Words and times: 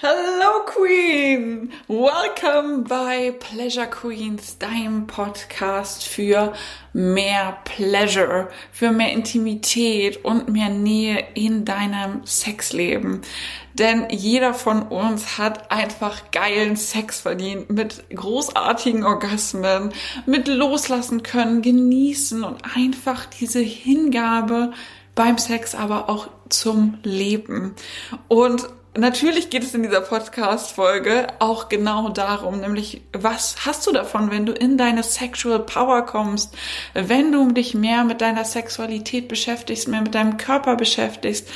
Hello 0.00 0.64
Queen! 0.64 1.72
Welcome 1.88 2.84
bei 2.88 3.32
Pleasure 3.32 3.88
Queens, 3.88 4.56
deinem 4.56 5.08
Podcast 5.08 6.04
für 6.04 6.52
mehr 6.92 7.58
Pleasure, 7.64 8.48
für 8.70 8.92
mehr 8.92 9.10
Intimität 9.10 10.24
und 10.24 10.50
mehr 10.50 10.68
Nähe 10.68 11.26
in 11.34 11.64
deinem 11.64 12.24
Sexleben. 12.24 13.22
Denn 13.74 14.06
jeder 14.08 14.54
von 14.54 14.82
uns 14.82 15.36
hat 15.36 15.72
einfach 15.72 16.30
geilen 16.30 16.76
Sex 16.76 17.18
verdient 17.18 17.68
mit 17.68 18.08
großartigen 18.10 19.02
Orgasmen, 19.02 19.92
mit 20.26 20.46
loslassen 20.46 21.24
können, 21.24 21.60
genießen 21.60 22.44
und 22.44 22.62
einfach 22.76 23.26
diese 23.26 23.58
Hingabe 23.58 24.70
beim 25.16 25.38
Sex, 25.38 25.74
aber 25.74 26.08
auch 26.08 26.28
zum 26.50 26.98
Leben. 27.02 27.74
Und 28.28 28.68
natürlich 28.98 29.50
geht 29.50 29.62
es 29.62 29.74
in 29.74 29.82
dieser 29.82 30.00
Podcast-Folge 30.00 31.28
auch 31.38 31.68
genau 31.68 32.08
darum, 32.08 32.60
nämlich 32.60 33.02
was 33.12 33.64
hast 33.64 33.86
du 33.86 33.92
davon, 33.92 34.30
wenn 34.30 34.46
du 34.46 34.52
in 34.52 34.76
deine 34.76 35.02
Sexual 35.02 35.60
Power 35.60 36.02
kommst, 36.02 36.54
wenn 36.94 37.32
du 37.32 37.50
dich 37.52 37.74
mehr 37.74 38.04
mit 38.04 38.20
deiner 38.20 38.44
Sexualität 38.44 39.28
beschäftigst, 39.28 39.88
mehr 39.88 40.02
mit 40.02 40.14
deinem 40.14 40.36
Körper 40.36 40.76
beschäftigst 40.76 41.48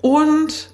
und 0.00 0.70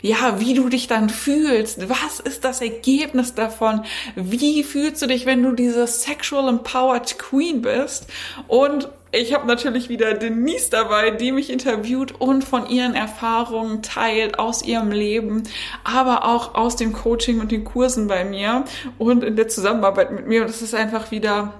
ja, 0.00 0.38
wie 0.38 0.54
du 0.54 0.68
dich 0.68 0.86
dann 0.86 1.08
fühlst. 1.08 1.88
Was 1.88 2.20
ist 2.20 2.44
das 2.44 2.60
Ergebnis 2.60 3.34
davon? 3.34 3.84
Wie 4.14 4.62
fühlst 4.62 5.02
du 5.02 5.06
dich, 5.06 5.26
wenn 5.26 5.42
du 5.42 5.52
diese 5.52 5.86
sexual 5.86 6.48
empowered 6.48 7.18
Queen 7.18 7.62
bist? 7.62 8.06
Und 8.46 8.88
ich 9.10 9.34
habe 9.34 9.46
natürlich 9.46 9.88
wieder 9.88 10.14
Denise 10.14 10.70
dabei, 10.70 11.10
die 11.10 11.32
mich 11.32 11.50
interviewt 11.50 12.12
und 12.20 12.44
von 12.44 12.68
ihren 12.68 12.94
Erfahrungen 12.94 13.82
teilt 13.82 14.38
aus 14.38 14.62
ihrem 14.62 14.90
Leben, 14.90 15.44
aber 15.84 16.24
auch 16.24 16.54
aus 16.54 16.76
dem 16.76 16.92
Coaching 16.92 17.40
und 17.40 17.50
den 17.50 17.64
Kursen 17.64 18.06
bei 18.06 18.24
mir 18.24 18.64
und 18.98 19.24
in 19.24 19.36
der 19.36 19.48
Zusammenarbeit 19.48 20.12
mit 20.12 20.26
mir. 20.26 20.42
Und 20.42 20.50
es 20.50 20.62
ist 20.62 20.74
einfach 20.74 21.10
wieder 21.10 21.54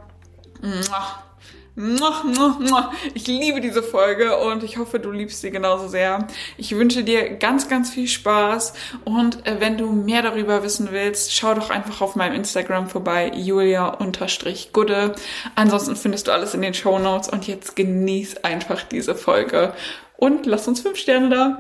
ich 3.15 3.27
liebe 3.27 3.61
diese 3.61 3.83
Folge 3.83 4.37
und 4.39 4.65
ich 4.65 4.79
hoffe, 4.79 4.99
du 4.99 5.13
liebst 5.13 5.41
sie 5.41 5.51
genauso 5.51 5.87
sehr. 5.87 6.27
Ich 6.57 6.75
wünsche 6.75 7.05
dir 7.05 7.37
ganz, 7.37 7.69
ganz 7.69 7.91
viel 7.91 8.09
Spaß 8.09 8.73
und 9.05 9.47
äh, 9.47 9.61
wenn 9.61 9.79
du 9.79 9.93
mehr 9.93 10.23
darüber 10.23 10.65
wissen 10.65 10.89
willst, 10.91 11.33
schau 11.35 11.55
doch 11.55 11.71
einfach 11.71 12.01
auf 12.01 12.17
meinem 12.17 12.35
Instagram 12.35 12.89
vorbei, 12.89 13.31
julia-gudde. 13.35 15.15
Ansonsten 15.55 15.95
findest 15.95 16.27
du 16.27 16.33
alles 16.33 16.55
in 16.55 16.63
den 16.63 16.75
Show 16.75 16.99
Notes 16.99 17.29
und 17.29 17.47
jetzt 17.47 17.77
genieß 17.77 18.39
einfach 18.39 18.83
diese 18.83 19.15
Folge 19.15 19.73
und 20.17 20.47
lass 20.47 20.67
uns 20.67 20.81
fünf 20.81 20.99
Sterne 20.99 21.29
da. 21.29 21.59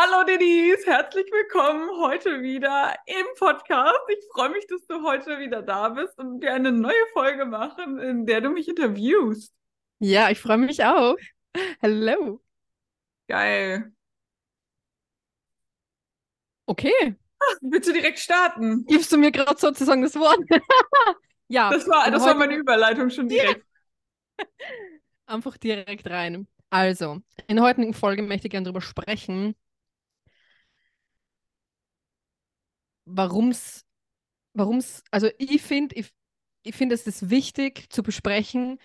Hallo 0.00 0.22
Denise, 0.22 0.86
herzlich 0.86 1.26
willkommen 1.32 1.90
heute 2.00 2.40
wieder 2.40 2.94
im 3.06 3.26
Podcast. 3.36 3.98
Ich 4.08 4.24
freue 4.32 4.50
mich, 4.50 4.64
dass 4.68 4.86
du 4.86 5.02
heute 5.02 5.40
wieder 5.40 5.60
da 5.60 5.88
bist 5.88 6.16
und 6.20 6.40
wir 6.40 6.54
eine 6.54 6.70
neue 6.70 7.04
Folge 7.12 7.44
machen, 7.44 7.98
in 7.98 8.24
der 8.24 8.40
du 8.40 8.50
mich 8.50 8.68
interviewst. 8.68 9.52
Ja, 9.98 10.30
ich 10.30 10.38
freue 10.38 10.58
mich 10.58 10.84
auch. 10.84 11.16
Hallo. 11.82 12.40
Geil. 13.26 13.92
Okay. 16.66 17.16
Ach, 17.40 17.56
willst 17.60 17.88
du 17.88 17.92
direkt 17.92 18.20
starten? 18.20 18.86
Gibst 18.86 19.10
du 19.10 19.18
mir 19.18 19.32
gerade 19.32 19.58
sozusagen 19.58 20.02
das 20.02 20.14
Wort? 20.14 20.38
ja. 21.48 21.70
Das 21.70 21.88
war, 21.88 22.08
das 22.08 22.24
war 22.24 22.36
meine 22.36 22.54
Überleitung 22.54 23.10
schon 23.10 23.28
direkt. 23.28 23.66
Einfach 25.26 25.56
direkt 25.56 26.08
rein. 26.08 26.46
Also, 26.70 27.20
in 27.48 27.56
der 27.56 27.64
heutigen 27.64 27.94
Folge 27.94 28.22
möchte 28.22 28.46
ich 28.46 28.52
gerne 28.52 28.66
darüber 28.66 28.80
sprechen, 28.80 29.56
warum 33.08 33.50
es, 33.50 33.84
warum 34.52 34.78
es, 34.78 35.02
also 35.10 35.28
ich 35.38 35.62
finde, 35.62 35.94
ich, 35.96 36.12
ich 36.62 36.74
finde, 36.74 36.94
es 36.94 37.06
ist 37.06 37.30
wichtig 37.30 37.90
zu 37.90 38.02
besprechen 38.02 38.78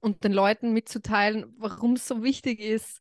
und 0.00 0.24
den 0.24 0.32
Leuten 0.32 0.72
mitzuteilen, 0.72 1.54
warum 1.58 1.94
es 1.94 2.06
so 2.06 2.22
wichtig 2.22 2.60
ist, 2.60 3.00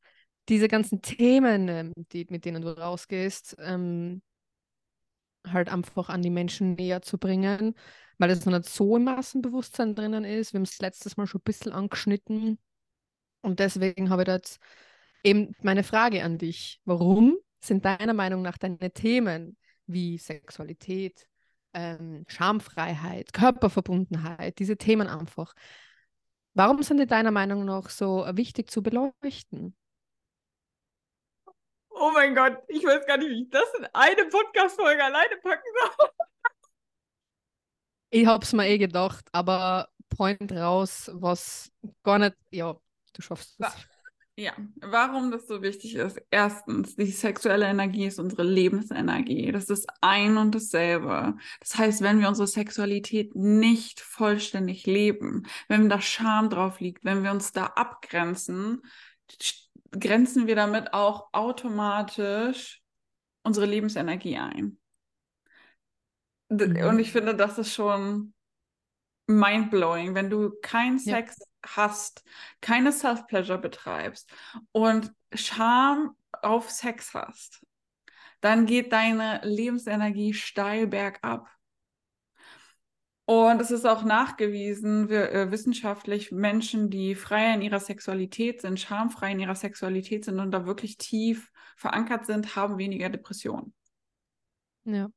diese 0.49 0.67
ganzen 0.67 1.01
Themen, 1.01 1.67
ähm, 1.67 1.93
die, 2.11 2.25
mit 2.29 2.45
denen 2.45 2.61
du 2.61 2.69
rausgehst, 2.69 3.57
ähm, 3.59 4.21
halt 5.47 5.69
einfach 5.69 6.09
an 6.09 6.21
die 6.21 6.29
Menschen 6.29 6.73
näher 6.73 7.01
zu 7.01 7.17
bringen, 7.17 7.75
weil 8.17 8.29
es 8.31 8.45
noch 8.45 8.57
nicht 8.57 8.69
so 8.69 8.97
im 8.97 9.05
Massenbewusstsein 9.05 9.95
drinnen 9.95 10.25
ist. 10.25 10.53
Wir 10.53 10.59
haben 10.59 10.63
es 10.65 10.79
letztes 10.79 11.17
Mal 11.17 11.27
schon 11.27 11.39
ein 11.39 11.45
bisschen 11.45 11.71
angeschnitten. 11.71 12.59
Und 13.41 13.59
deswegen 13.59 14.09
habe 14.09 14.23
ich 14.23 14.27
jetzt 14.27 14.59
eben 15.23 15.55
meine 15.61 15.83
Frage 15.83 16.23
an 16.23 16.37
dich. 16.37 16.81
Warum 16.83 17.37
sind 17.61 17.85
deiner 17.85 18.13
Meinung 18.13 18.41
nach 18.41 18.57
deine 18.57 18.91
Themen 18.91 19.57
wie 19.89 20.17
Sexualität, 20.17 21.27
ähm, 21.73 22.25
Schamfreiheit, 22.27 23.33
Körperverbundenheit, 23.33 24.59
diese 24.59 24.77
Themen 24.77 25.07
einfach. 25.07 25.53
Warum 26.53 26.81
sind 26.83 26.97
die 26.97 27.07
deiner 27.07 27.31
Meinung 27.31 27.65
nach 27.65 27.89
so 27.89 28.25
wichtig 28.33 28.69
zu 28.69 28.81
beleuchten? 28.81 29.75
Oh 31.89 32.11
mein 32.13 32.33
Gott, 32.33 32.57
ich 32.67 32.83
weiß 32.83 33.05
gar 33.05 33.17
nicht, 33.17 33.29
wie 33.29 33.43
ich 33.43 33.49
das 33.49 33.67
in 33.77 33.85
eine 33.93 34.25
Podcast-Folge 34.25 35.03
alleine 35.03 35.35
packen 35.43 35.69
soll. 35.97 36.09
Ich 38.11 38.25
hab's 38.25 38.53
mir 38.53 38.67
eh 38.67 38.77
gedacht, 38.77 39.27
aber 39.31 39.89
Point 40.09 40.51
raus, 40.51 41.11
was 41.13 41.71
gar 42.03 42.17
nicht, 42.19 42.35
ja, 42.51 42.75
du 43.13 43.21
schaffst 43.21 43.59
es. 43.59 43.87
Ja, 44.39 44.53
warum 44.79 45.31
das 45.31 45.47
so 45.47 45.61
wichtig 45.61 45.95
ist. 45.95 46.17
Erstens, 46.31 46.95
die 46.95 47.11
sexuelle 47.11 47.65
Energie 47.65 48.05
ist 48.05 48.19
unsere 48.19 48.43
Lebensenergie. 48.43 49.51
Das 49.51 49.65
ist 49.65 49.85
ein 49.99 50.37
und 50.37 50.55
dasselbe. 50.55 51.35
Das 51.59 51.77
heißt, 51.77 52.01
wenn 52.01 52.21
wir 52.21 52.29
unsere 52.29 52.47
Sexualität 52.47 53.35
nicht 53.35 53.99
vollständig 53.99 54.85
leben, 54.85 55.45
wenn 55.67 55.89
da 55.89 55.99
Scham 55.99 56.49
drauf 56.49 56.79
liegt, 56.79 57.03
wenn 57.03 57.21
wir 57.21 57.31
uns 57.31 57.51
da 57.51 57.65
abgrenzen, 57.65 58.81
grenzen 59.91 60.47
wir 60.47 60.55
damit 60.55 60.93
auch 60.93 61.33
automatisch 61.33 62.81
unsere 63.43 63.65
Lebensenergie 63.65 64.37
ein. 64.37 64.77
Mhm. 66.47 66.77
Und 66.87 66.99
ich 66.99 67.11
finde, 67.11 67.35
das 67.35 67.57
ist 67.57 67.73
schon 67.73 68.33
mindblowing, 69.27 70.15
wenn 70.15 70.29
du 70.29 70.53
keinen 70.61 70.97
Sex 70.97 71.35
ja. 71.39 71.45
Hast, 71.65 72.23
keine 72.61 72.91
Self-Pleasure 72.91 73.59
betreibst 73.59 74.31
und 74.71 75.11
Scham 75.33 76.15
auf 76.41 76.69
Sex 76.69 77.13
hast, 77.13 77.65
dann 78.41 78.65
geht 78.65 78.93
deine 78.93 79.41
Lebensenergie 79.43 80.33
steil 80.33 80.87
bergab. 80.87 81.49
Und 83.25 83.61
es 83.61 83.69
ist 83.69 83.85
auch 83.85 84.03
nachgewiesen, 84.03 85.07
wir, 85.07 85.31
äh, 85.31 85.51
wissenschaftlich, 85.51 86.31
Menschen, 86.31 86.89
die 86.89 87.13
frei 87.13 87.53
in 87.53 87.61
ihrer 87.61 87.79
Sexualität 87.79 88.61
sind, 88.61 88.79
schamfrei 88.79 89.33
in 89.33 89.39
ihrer 89.39 89.53
Sexualität 89.53 90.25
sind 90.25 90.39
und 90.39 90.49
da 90.49 90.65
wirklich 90.65 90.97
tief 90.97 91.51
verankert 91.75 92.25
sind, 92.25 92.55
haben 92.55 92.79
weniger 92.79 93.09
Depressionen. 93.09 93.75
Ja. 94.85 95.11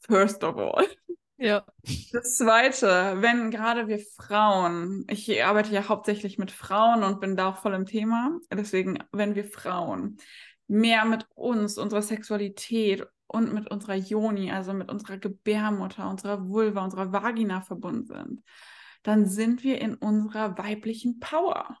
First 0.00 0.42
of 0.42 0.56
all. 0.56 0.88
Ja. 1.38 1.64
Das 2.12 2.36
Zweite, 2.36 3.16
wenn 3.20 3.52
gerade 3.52 3.86
wir 3.86 4.00
Frauen, 4.00 5.06
ich 5.08 5.42
arbeite 5.44 5.72
ja 5.72 5.88
hauptsächlich 5.88 6.36
mit 6.36 6.50
Frauen 6.50 7.04
und 7.04 7.20
bin 7.20 7.36
da 7.36 7.50
auch 7.50 7.58
voll 7.58 7.74
im 7.74 7.86
Thema, 7.86 8.38
deswegen, 8.52 8.98
wenn 9.12 9.36
wir 9.36 9.44
Frauen 9.44 10.18
mehr 10.66 11.04
mit 11.04 11.26
uns, 11.34 11.78
unserer 11.78 12.02
Sexualität 12.02 13.06
und 13.28 13.54
mit 13.54 13.70
unserer 13.70 13.94
Joni, 13.94 14.50
also 14.50 14.72
mit 14.72 14.90
unserer 14.90 15.18
Gebärmutter, 15.18 16.10
unserer 16.10 16.48
Vulva, 16.48 16.84
unserer 16.84 17.12
Vagina 17.12 17.60
verbunden 17.60 18.04
sind, 18.04 18.42
dann 19.04 19.26
sind 19.26 19.62
wir 19.62 19.80
in 19.80 19.94
unserer 19.94 20.58
weiblichen 20.58 21.20
Power. 21.20 21.78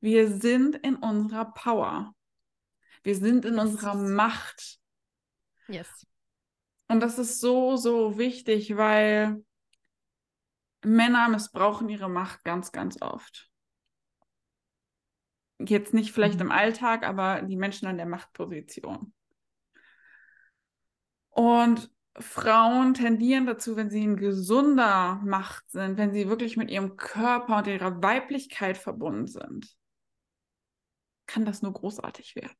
Wir 0.00 0.28
sind 0.30 0.76
in 0.76 0.96
unserer 0.96 1.52
Power. 1.52 2.14
Wir 3.02 3.16
sind 3.16 3.44
in 3.44 3.58
unserer 3.58 3.94
Macht. 3.94 4.78
Yes. 5.68 6.07
Und 6.88 7.00
das 7.00 7.18
ist 7.18 7.40
so, 7.40 7.76
so 7.76 8.16
wichtig, 8.18 8.76
weil 8.76 9.44
Männer 10.84 11.28
missbrauchen 11.28 11.88
ihre 11.88 12.08
Macht 12.08 12.44
ganz, 12.44 12.72
ganz 12.72 13.00
oft. 13.02 13.50
Jetzt 15.60 15.92
nicht 15.92 16.12
vielleicht 16.12 16.36
mhm. 16.36 16.46
im 16.46 16.50
Alltag, 16.50 17.06
aber 17.06 17.42
die 17.42 17.56
Menschen 17.56 17.88
an 17.88 17.96
der 17.96 18.06
Machtposition. 18.06 19.12
Und 21.30 21.90
Frauen 22.16 22.94
tendieren 22.94 23.46
dazu, 23.46 23.76
wenn 23.76 23.90
sie 23.90 24.02
in 24.02 24.16
gesunder 24.16 25.20
Macht 25.24 25.70
sind, 25.70 25.98
wenn 25.98 26.12
sie 26.12 26.28
wirklich 26.28 26.56
mit 26.56 26.70
ihrem 26.70 26.96
Körper 26.96 27.58
und 27.58 27.66
ihrer 27.66 28.02
Weiblichkeit 28.02 28.76
verbunden 28.76 29.28
sind, 29.28 29.76
kann 31.26 31.44
das 31.44 31.62
nur 31.62 31.72
großartig 31.72 32.34
werden. 32.34 32.56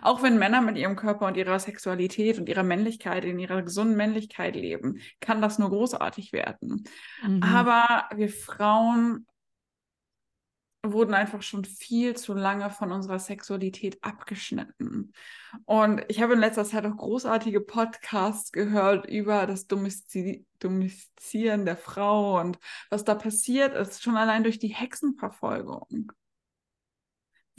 Auch 0.00 0.22
wenn 0.22 0.38
Männer 0.38 0.60
mit 0.60 0.76
ihrem 0.76 0.96
Körper 0.96 1.26
und 1.26 1.36
ihrer 1.36 1.58
Sexualität 1.58 2.38
und 2.38 2.48
ihrer 2.48 2.62
Männlichkeit, 2.62 3.24
in 3.24 3.38
ihrer 3.38 3.62
gesunden 3.62 3.96
Männlichkeit 3.96 4.56
leben, 4.56 5.00
kann 5.20 5.42
das 5.42 5.58
nur 5.58 5.70
großartig 5.70 6.32
werden. 6.32 6.84
Mhm. 7.22 7.42
Aber 7.42 8.08
wir 8.14 8.28
Frauen 8.28 9.26
wurden 10.84 11.14
einfach 11.14 11.42
schon 11.42 11.64
viel 11.64 12.16
zu 12.16 12.34
lange 12.34 12.68
von 12.70 12.90
unserer 12.90 13.20
Sexualität 13.20 14.02
abgeschnitten. 14.02 15.12
Und 15.64 16.04
ich 16.08 16.20
habe 16.20 16.32
in 16.34 16.40
letzter 16.40 16.64
Zeit 16.64 16.84
auch 16.84 16.96
großartige 16.96 17.60
Podcasts 17.60 18.50
gehört 18.50 19.06
über 19.06 19.46
das 19.46 19.68
Domestizieren 19.68 20.44
der 21.64 21.76
Frau 21.76 22.40
und 22.40 22.58
was 22.90 23.04
da 23.04 23.14
passiert 23.14 23.74
ist, 23.74 24.02
schon 24.02 24.16
allein 24.16 24.42
durch 24.42 24.58
die 24.58 24.74
Hexenverfolgung. 24.74 26.12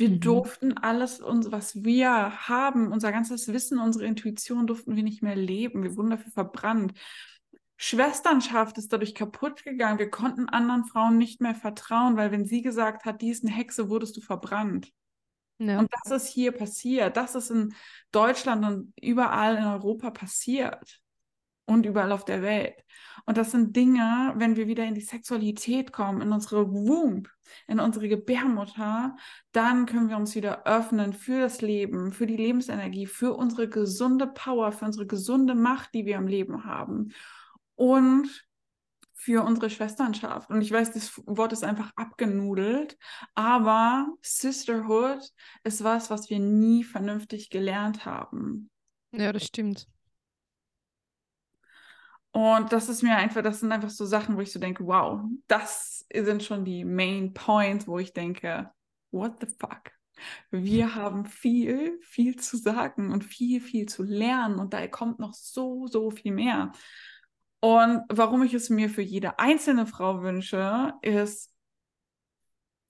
Wir 0.04 0.10
mhm. 0.10 0.20
durften 0.20 0.78
alles, 0.78 1.22
was 1.24 1.82
wir 1.86 2.50
haben, 2.50 2.92
unser 2.92 3.14
ganzes 3.14 3.48
Wissen, 3.48 3.80
unsere 3.80 4.04
Intuition, 4.04 4.68
durften 4.68 4.98
wir 4.98 5.04
nicht 5.04 5.24
mehr 5.24 5.38
leben. 5.38 5.82
Wir 5.82 5.96
wurden 5.96 6.10
dafür 6.10 6.32
verbrannt. 6.34 6.94
Schwesternschaft 7.78 8.78
ist 8.78 8.92
dadurch 8.92 9.16
kaputt 9.16 9.64
gegangen. 9.64 10.00
Wir 10.00 10.10
konnten 10.10 10.50
anderen 10.50 10.84
Frauen 10.84 11.18
nicht 11.18 11.40
mehr 11.40 11.56
vertrauen, 11.56 12.18
weil 12.18 12.32
wenn 12.32 12.44
sie 12.44 12.62
gesagt 12.62 13.06
hat, 13.06 13.22
die 13.22 13.30
ist 13.30 13.46
eine 13.46 13.56
Hexe, 13.56 13.88
wurdest 13.88 14.18
du 14.18 14.22
verbrannt. 14.22 14.92
Ja. 15.60 15.80
Und 15.80 15.90
das 16.04 16.24
ist 16.24 16.28
hier 16.28 16.52
passiert. 16.52 17.16
Das 17.16 17.36
ist 17.36 17.50
in 17.50 17.74
Deutschland 18.12 18.66
und 18.66 18.94
überall 19.02 19.56
in 19.56 19.64
Europa 19.64 20.12
passiert. 20.12 21.00
Und 21.66 21.86
überall 21.86 22.12
auf 22.12 22.26
der 22.26 22.42
Welt. 22.42 22.76
Und 23.26 23.38
das 23.38 23.52
sind 23.52 23.76
Dinge, 23.76 24.34
wenn 24.36 24.58
wir 24.58 24.68
wieder 24.68 24.84
in 24.84 24.96
die 24.96 25.02
Sexualität 25.02 25.94
kommen, 25.94 26.22
in 26.22 26.34
unsere 26.34 26.70
Womb, 26.70 27.30
in 27.68 27.80
unsere 27.80 28.10
Gebärmutter, 28.10 29.16
dann 29.54 29.86
können 29.86 30.10
wir 30.10 30.18
uns 30.18 30.36
wieder 30.36 30.66
öffnen 30.66 31.14
für 31.14 31.40
das 31.40 31.62
Leben, 31.62 32.12
für 32.12 32.28
die 32.28 32.36
Lebensenergie, 32.36 33.06
für 33.06 33.34
unsere 33.34 33.70
gesunde 33.70 34.28
Power, 34.28 34.74
für 34.74 34.86
unsere 34.86 35.08
gesunde 35.08 35.56
Macht, 35.56 35.94
die 35.94 36.06
wir 36.06 36.18
im 36.18 36.28
Leben 36.28 36.66
haben 36.66 37.14
und 37.76 38.28
für 39.14 39.44
unsere 39.46 39.70
Schwesternschaft. 39.70 40.50
Und 40.50 40.62
ich 40.62 40.72
weiß, 40.72 40.92
das 40.92 41.22
Wort 41.26 41.54
ist 41.54 41.64
einfach 41.64 41.92
abgenudelt, 41.96 42.98
aber 43.36 44.08
Sisterhood 44.22 45.22
ist 45.64 45.82
was, 45.82 46.10
was 46.10 46.30
wir 46.30 46.40
nie 46.40 46.84
vernünftig 46.84 47.50
gelernt 47.50 48.06
haben. 48.06 48.70
Ja, 49.14 49.32
das 49.32 49.46
stimmt. 49.46 49.88
Und 52.34 52.74
das 52.74 52.90
ist 52.90 53.04
mir 53.04 53.16
einfach, 53.16 53.44
das 53.44 53.60
sind 53.60 53.72
einfach 53.72 53.92
so 53.92 54.06
Sachen, 54.06 54.36
wo 54.36 54.42
ich 54.42 54.52
so 54.52 54.60
denke, 54.60 54.86
wow, 54.86 55.22
das 55.48 56.06
sind 56.12 56.44
schon 56.44 56.66
die 56.66 56.84
Main 56.84 57.34
Points, 57.34 57.88
wo 57.88 58.00
ich 58.00 58.12
denke, 58.12 58.72
what 59.12 59.34
the 59.40 59.48
fuck? 59.60 59.92
Wir 60.50 60.96
haben 60.96 61.26
viel, 61.26 62.00
viel 62.02 62.36
zu 62.38 62.58
sagen 62.58 63.12
und 63.12 63.24
viel, 63.24 63.62
viel 63.62 63.88
zu 63.88 64.02
lernen 64.02 64.58
und 64.58 64.74
da 64.74 64.88
kommt 64.88 65.20
noch 65.20 65.34
so, 65.34 65.86
so 65.86 66.10
viel 66.10 66.34
mehr. 66.34 66.72
Und 67.60 68.04
warum 68.10 68.42
ich 68.42 68.56
es 68.56 68.72
mir 68.72 68.90
für 68.90 69.04
jede 69.04 69.38
einzelne 69.38 69.86
Frau 69.86 70.24
wünsche, 70.24 70.94
ist 71.04 71.54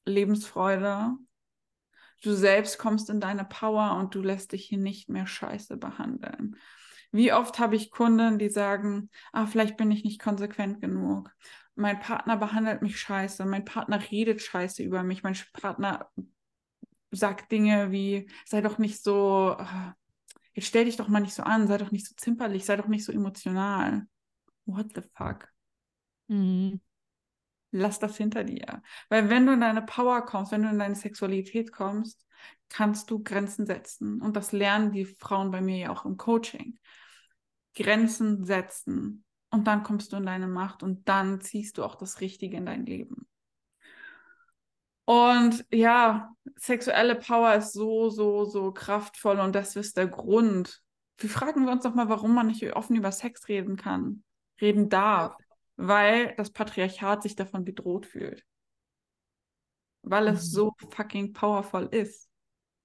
Lebensfreude. 0.05 1.17
Du 2.21 2.33
selbst 2.33 2.79
kommst 2.79 3.09
in 3.09 3.19
deine 3.19 3.43
Power 3.43 3.97
und 3.97 4.15
du 4.15 4.21
lässt 4.21 4.53
dich 4.53 4.65
hier 4.65 4.77
nicht 4.77 5.09
mehr 5.09 5.27
scheiße 5.27 5.75
behandeln. 5.75 6.55
Wie 7.13 7.31
oft 7.31 7.59
habe 7.59 7.75
ich 7.75 7.91
Kunden, 7.91 8.39
die 8.39 8.49
sagen, 8.49 9.09
ah, 9.31 9.45
vielleicht 9.45 9.77
bin 9.77 9.91
ich 9.91 10.03
nicht 10.03 10.19
konsequent 10.19 10.81
genug. 10.81 11.31
Mein 11.75 11.99
Partner 11.99 12.35
behandelt 12.37 12.81
mich 12.81 12.99
scheiße, 12.99 13.45
mein 13.45 13.63
Partner 13.63 13.99
redet 14.11 14.41
scheiße 14.41 14.83
über 14.83 15.03
mich, 15.03 15.23
mein 15.23 15.37
Partner 15.53 16.09
sagt 17.11 17.51
Dinge 17.51 17.91
wie, 17.91 18.29
sei 18.45 18.61
doch 18.61 18.77
nicht 18.77 19.01
so, 19.01 19.55
ah, 19.57 19.95
jetzt 20.53 20.67
stell 20.67 20.85
dich 20.85 20.97
doch 20.97 21.07
mal 21.07 21.21
nicht 21.21 21.33
so 21.33 21.43
an, 21.43 21.67
sei 21.67 21.77
doch 21.77 21.91
nicht 21.91 22.07
so 22.07 22.13
zimperlich, 22.17 22.65
sei 22.65 22.75
doch 22.75 22.87
nicht 22.87 23.05
so 23.05 23.11
emotional 23.13 24.07
what 24.65 24.93
the 24.95 25.01
fuck? 25.15 25.47
Mhm. 26.27 26.79
Lass 27.73 27.99
das 27.99 28.17
hinter 28.17 28.43
dir. 28.43 28.81
Weil 29.09 29.29
wenn 29.29 29.45
du 29.45 29.53
in 29.53 29.61
deine 29.61 29.81
Power 29.81 30.23
kommst, 30.25 30.51
wenn 30.51 30.63
du 30.63 30.69
in 30.69 30.79
deine 30.79 30.95
Sexualität 30.95 31.71
kommst, 31.71 32.25
kannst 32.69 33.09
du 33.09 33.23
Grenzen 33.23 33.65
setzen. 33.65 34.21
Und 34.21 34.35
das 34.35 34.51
lernen 34.51 34.91
die 34.91 35.05
Frauen 35.05 35.51
bei 35.51 35.61
mir 35.61 35.77
ja 35.77 35.89
auch 35.91 36.05
im 36.05 36.17
Coaching. 36.17 36.77
Grenzen 37.75 38.45
setzen. 38.45 39.25
Und 39.49 39.65
dann 39.65 39.83
kommst 39.83 40.11
du 40.11 40.17
in 40.17 40.25
deine 40.25 40.47
Macht 40.47 40.83
und 40.83 41.07
dann 41.07 41.41
ziehst 41.41 41.77
du 41.77 41.83
auch 41.83 41.95
das 41.95 42.21
Richtige 42.21 42.57
in 42.57 42.65
dein 42.65 42.85
Leben. 42.85 43.27
Und 45.05 45.65
ja, 45.71 46.31
sexuelle 46.55 47.15
Power 47.15 47.55
ist 47.55 47.73
so, 47.73 48.09
so, 48.09 48.45
so 48.45 48.71
kraftvoll 48.71 49.39
und 49.39 49.53
das 49.53 49.75
ist 49.75 49.97
der 49.97 50.07
Grund. 50.07 50.81
Wir 51.17 51.29
fragen 51.29 51.65
wir 51.65 51.71
uns 51.71 51.83
doch 51.83 51.93
mal, 51.93 52.09
warum 52.09 52.33
man 52.33 52.47
nicht 52.47 52.75
offen 52.75 52.95
über 52.95 53.11
Sex 53.11 53.47
reden 53.47 53.75
kann 53.75 54.23
reden 54.61 54.89
darf, 54.89 55.35
weil 55.75 56.33
das 56.35 56.51
Patriarchat 56.51 57.23
sich 57.23 57.35
davon 57.35 57.65
bedroht 57.65 58.05
fühlt. 58.05 58.43
Weil 60.01 60.27
es 60.27 60.49
mhm. 60.49 60.55
so 60.55 60.73
fucking 60.89 61.33
powerful 61.33 61.87
ist. 61.91 62.29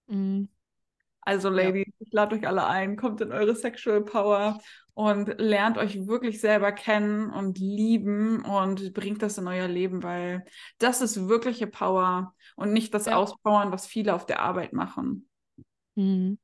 Mhm. 0.06 0.49
Also, 1.20 1.50
Ladies, 1.50 1.87
ja. 1.87 1.93
ich 1.99 2.12
lade 2.12 2.37
euch 2.37 2.46
alle 2.46 2.67
ein, 2.67 2.96
kommt 2.96 3.20
in 3.20 3.32
eure 3.32 3.55
Sexual 3.55 4.02
Power 4.02 4.61
und 4.94 5.38
lernt 5.38 5.76
euch 5.76 6.06
wirklich 6.06 6.40
selber 6.40 6.73
kennen 6.73 7.31
und 7.31 7.58
lieben 7.58 8.44
und 8.44 8.94
bringt 8.94 9.23
das 9.23 9.37
in 9.37 9.46
euer 9.46 9.69
Leben, 9.69 10.02
weil 10.02 10.44
das 10.79 11.02
ist 11.02 11.29
wirkliche 11.29 11.67
Power 11.67 12.35
und 12.56 12.73
nicht 12.73 12.94
das 12.94 13.06
ja. 13.06 13.17
Auspowern, 13.17 13.70
was 13.70 13.87
viele 13.87 14.14
auf 14.14 14.26
der 14.26 14.40
Arbeit 14.40 14.73
machen. 14.73 15.29
Mhm. 15.96 16.38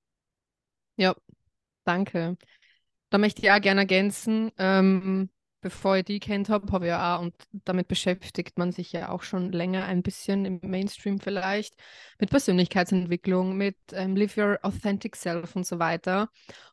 Ja, 0.97 1.17
danke. 1.85 2.37
Da 3.11 3.19
möchte 3.19 3.43
ich 3.43 3.51
auch 3.51 3.61
gerne 3.61 3.81
ergänzen, 3.81 4.53
ähm, 4.59 5.31
bevor 5.65 5.97
ich 5.97 6.05
die 6.05 6.21
kennt 6.21 6.51
habe, 6.51 6.71
habe 6.73 6.85
ich 6.85 6.91
ja 6.91 7.17
auch, 7.17 7.23
und 7.23 7.35
damit 7.65 7.89
beschäftigt 7.89 8.59
man 8.59 8.71
sich 8.71 8.93
ja 8.93 9.09
auch 9.09 9.23
schon 9.23 9.51
länger 9.51 9.87
ein 9.87 10.03
bisschen 10.03 10.45
im 10.45 10.61
Mainstream 10.63 11.19
vielleicht, 11.19 11.75
mit 12.21 12.29
Persönlichkeitsentwicklung, 12.29 13.57
mit 13.57 13.79
ähm, 13.93 14.15
Live 14.15 14.37
Your 14.37 14.59
Authentic 14.63 15.17
Self 15.17 15.57
und 15.57 15.67
so 15.67 15.79
weiter. 15.79 16.29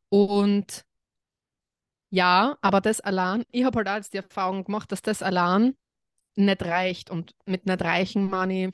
Und 0.10 0.84
ja, 2.10 2.58
aber 2.62 2.82
das 2.82 3.00
allein, 3.00 3.46
ich 3.52 3.64
habe 3.64 3.78
halt 3.78 3.88
auch 3.88 3.96
jetzt 3.96 4.14
die 4.14 4.18
Erfahrung 4.18 4.66
gemacht, 4.66 4.92
dass 4.92 5.02
das 5.02 5.24
allein 5.24 5.78
nicht 6.36 6.62
reicht. 6.64 7.10
Und 7.10 7.34
mit 7.46 7.66
nicht 7.66 7.82
reichen 7.82 8.30
meine 8.30 8.72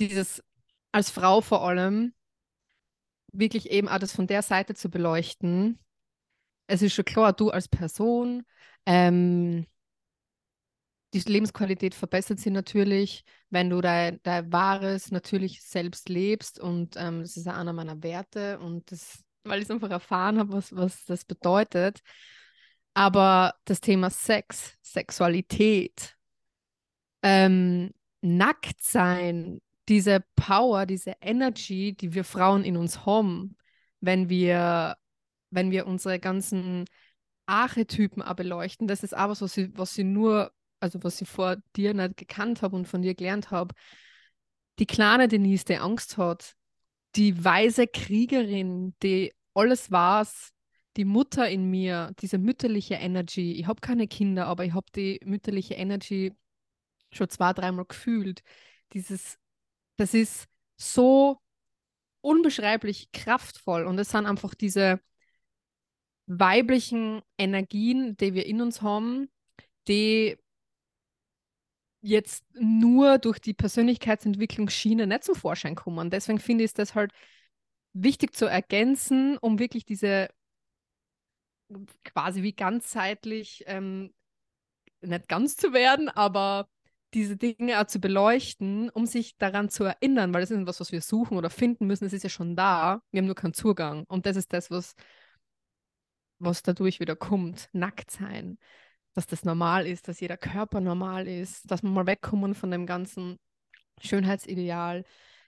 dieses 0.00 0.44
als 0.92 1.10
Frau 1.10 1.40
vor 1.40 1.66
allem 1.66 2.12
wirklich 3.32 3.70
eben 3.70 3.88
auch 3.88 3.98
das 3.98 4.12
von 4.12 4.26
der 4.26 4.42
Seite 4.42 4.74
zu 4.74 4.90
beleuchten. 4.90 5.78
Es 6.68 6.82
ist 6.82 6.94
schon 6.94 7.04
klar, 7.04 7.32
du 7.32 7.50
als 7.50 7.66
Person, 7.66 8.44
ähm, 8.86 9.66
die 11.14 11.20
Lebensqualität 11.20 11.94
verbessert 11.94 12.38
sich 12.38 12.52
natürlich, 12.52 13.24
wenn 13.50 13.70
du 13.70 13.80
dein, 13.80 14.20
dein 14.22 14.52
wahres, 14.52 15.10
natürlich 15.10 15.62
selbst 15.62 16.08
lebst. 16.08 16.60
Und 16.60 16.96
ähm, 16.96 17.22
das 17.22 17.36
ist 17.36 17.48
einer 17.48 17.72
meiner 17.72 18.02
Werte. 18.02 18.58
Und 18.58 18.92
das, 18.92 19.24
weil 19.44 19.58
ich 19.58 19.64
es 19.64 19.70
einfach 19.70 19.90
erfahren 19.90 20.38
habe, 20.38 20.52
was, 20.52 20.74
was 20.76 21.04
das 21.06 21.24
bedeutet. 21.24 22.00
Aber 22.92 23.54
das 23.64 23.80
Thema 23.80 24.10
Sex, 24.10 24.76
Sexualität, 24.82 26.14
ähm, 27.22 27.92
nackt 28.20 28.82
sein, 28.82 29.60
diese 29.88 30.22
Power, 30.36 30.84
diese 30.84 31.14
Energy, 31.20 31.94
die 31.94 32.12
wir 32.12 32.24
Frauen 32.24 32.64
in 32.64 32.76
uns 32.76 33.06
haben, 33.06 33.56
wenn 34.00 34.28
wir, 34.28 34.96
wenn 35.50 35.70
wir 35.70 35.86
unsere 35.86 36.18
ganzen 36.18 36.84
Archetypen 37.46 38.22
beleuchten, 38.36 38.88
das 38.88 39.02
ist 39.02 39.14
aber 39.14 39.32
was 39.40 39.40
was 39.42 39.98
ich 39.98 40.04
nur, 40.04 40.52
also 40.80 41.02
was 41.02 41.20
ich 41.20 41.28
vor 41.28 41.56
dir 41.76 41.94
nicht 41.94 42.16
gekannt 42.16 42.62
habe 42.62 42.76
und 42.76 42.86
von 42.86 43.02
dir 43.02 43.14
gelernt 43.14 43.50
habe. 43.50 43.74
Die 44.78 44.86
kleine 44.86 45.28
Denise, 45.28 45.64
die 45.64 45.78
Angst 45.78 46.18
hat, 46.18 46.54
die 47.16 47.44
weise 47.44 47.86
Kriegerin, 47.86 48.94
die 49.02 49.34
alles 49.54 49.90
weiß, 49.90 50.52
die 50.96 51.04
Mutter 51.04 51.48
in 51.48 51.70
mir, 51.70 52.12
diese 52.20 52.38
mütterliche 52.38 52.94
Energy. 52.94 53.52
Ich 53.52 53.66
habe 53.66 53.80
keine 53.80 54.06
Kinder, 54.08 54.46
aber 54.46 54.64
ich 54.64 54.74
habe 54.74 54.86
die 54.94 55.20
mütterliche 55.24 55.74
Energy 55.74 56.32
schon 57.10 57.28
zwei, 57.28 57.52
dreimal 57.52 57.86
gefühlt. 57.86 58.42
Dieses 58.92 59.38
das 59.98 60.14
ist 60.14 60.46
so 60.76 61.40
unbeschreiblich 62.20 63.10
kraftvoll 63.12 63.84
und 63.84 63.98
es 63.98 64.10
sind 64.10 64.26
einfach 64.26 64.54
diese 64.54 65.00
weiblichen 66.28 67.22
Energien, 67.38 68.16
die 68.16 68.34
wir 68.34 68.46
in 68.46 68.60
uns 68.60 68.82
haben, 68.82 69.28
die 69.88 70.36
jetzt 72.00 72.44
nur 72.54 73.18
durch 73.18 73.40
die 73.40 73.54
Persönlichkeitsentwicklungsschiene 73.54 75.06
nicht 75.06 75.24
zum 75.24 75.34
Vorschein 75.34 75.74
kommen. 75.74 76.10
Deswegen 76.10 76.38
finde 76.38 76.64
ich 76.64 76.74
das 76.74 76.94
halt 76.94 77.12
wichtig 77.92 78.34
zu 78.34 78.46
ergänzen, 78.46 79.36
um 79.38 79.58
wirklich 79.58 79.84
diese 79.84 80.28
quasi 82.04 82.42
wie 82.42 82.52
ganzheitlich 82.52 83.64
ähm, 83.66 84.14
nicht 85.00 85.28
ganz 85.28 85.56
zu 85.56 85.72
werden, 85.72 86.08
aber 86.08 86.68
diese 87.14 87.36
Dinge 87.36 87.80
auch 87.80 87.86
zu 87.86 88.00
beleuchten, 88.00 88.90
um 88.90 89.06
sich 89.06 89.36
daran 89.38 89.70
zu 89.70 89.84
erinnern, 89.84 90.32
weil 90.34 90.42
das 90.42 90.50
ist 90.50 90.58
etwas, 90.58 90.80
was 90.80 90.92
wir 90.92 91.00
suchen 91.00 91.38
oder 91.38 91.50
finden 91.50 91.86
müssen, 91.86 92.04
es 92.04 92.12
ist 92.12 92.22
ja 92.22 92.28
schon 92.28 92.54
da, 92.54 93.00
wir 93.10 93.20
haben 93.20 93.26
nur 93.26 93.34
keinen 93.34 93.54
Zugang. 93.54 94.04
Und 94.08 94.26
das 94.26 94.36
ist 94.36 94.52
das, 94.52 94.70
was, 94.70 94.94
was 96.38 96.62
dadurch 96.62 97.00
wieder 97.00 97.16
kommt, 97.16 97.68
nackt 97.72 98.10
sein, 98.10 98.58
dass 99.14 99.26
das 99.26 99.44
normal 99.44 99.86
ist, 99.86 100.08
dass 100.08 100.20
jeder 100.20 100.36
Körper 100.36 100.80
normal 100.80 101.26
ist, 101.26 101.70
dass 101.70 101.82
wir 101.82 101.90
mal 101.90 102.06
wegkommen 102.06 102.54
von 102.54 102.70
dem 102.70 102.86
ganzen 102.86 103.38
Schönheitsideal, 104.00 105.04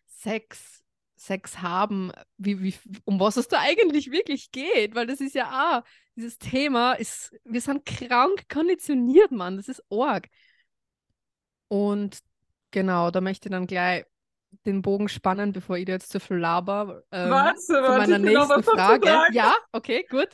Sex, 0.07 0.83
Sex 1.17 1.61
haben, 1.61 2.13
wie, 2.37 2.63
wie, 2.63 2.75
um 3.05 3.21
was 3.21 3.37
es 3.37 3.49
da 3.49 3.61
eigentlich 3.61 4.11
wirklich 4.11 4.51
geht, 4.51 4.95
weil 4.95 5.07
das 5.07 5.21
ist 5.21 5.35
ja 5.35 5.79
auch, 5.79 5.89
dieses 6.17 6.39
Thema 6.39 6.95
ist, 6.95 7.33
wir 7.45 7.61
sind 7.61 7.87
krank 7.87 8.49
konditioniert, 8.49 9.31
Mann, 9.31 9.57
das 9.57 9.69
ist 9.69 9.83
arg. 9.91 10.29
Und 11.69 12.19
genau, 12.71 13.11
da 13.11 13.21
möchte 13.21 13.49
ich 13.49 13.53
dann 13.53 13.67
gleich 13.67 14.05
den 14.67 14.83
Bogen 14.83 15.09
spannen, 15.09 15.53
bevor 15.53 15.77
ich 15.77 15.85
dir 15.85 15.93
jetzt 15.93 16.11
zu 16.11 16.21
viel 16.21 16.39
laber. 16.39 17.03
Ähm, 17.13 17.31
warte, 17.31 17.61
zu 17.61 17.73
meiner 17.73 18.19
nächsten 18.19 18.63
Frage. 18.65 19.07
Ja, 19.33 19.55
okay, 19.73 20.05
gut. 20.11 20.29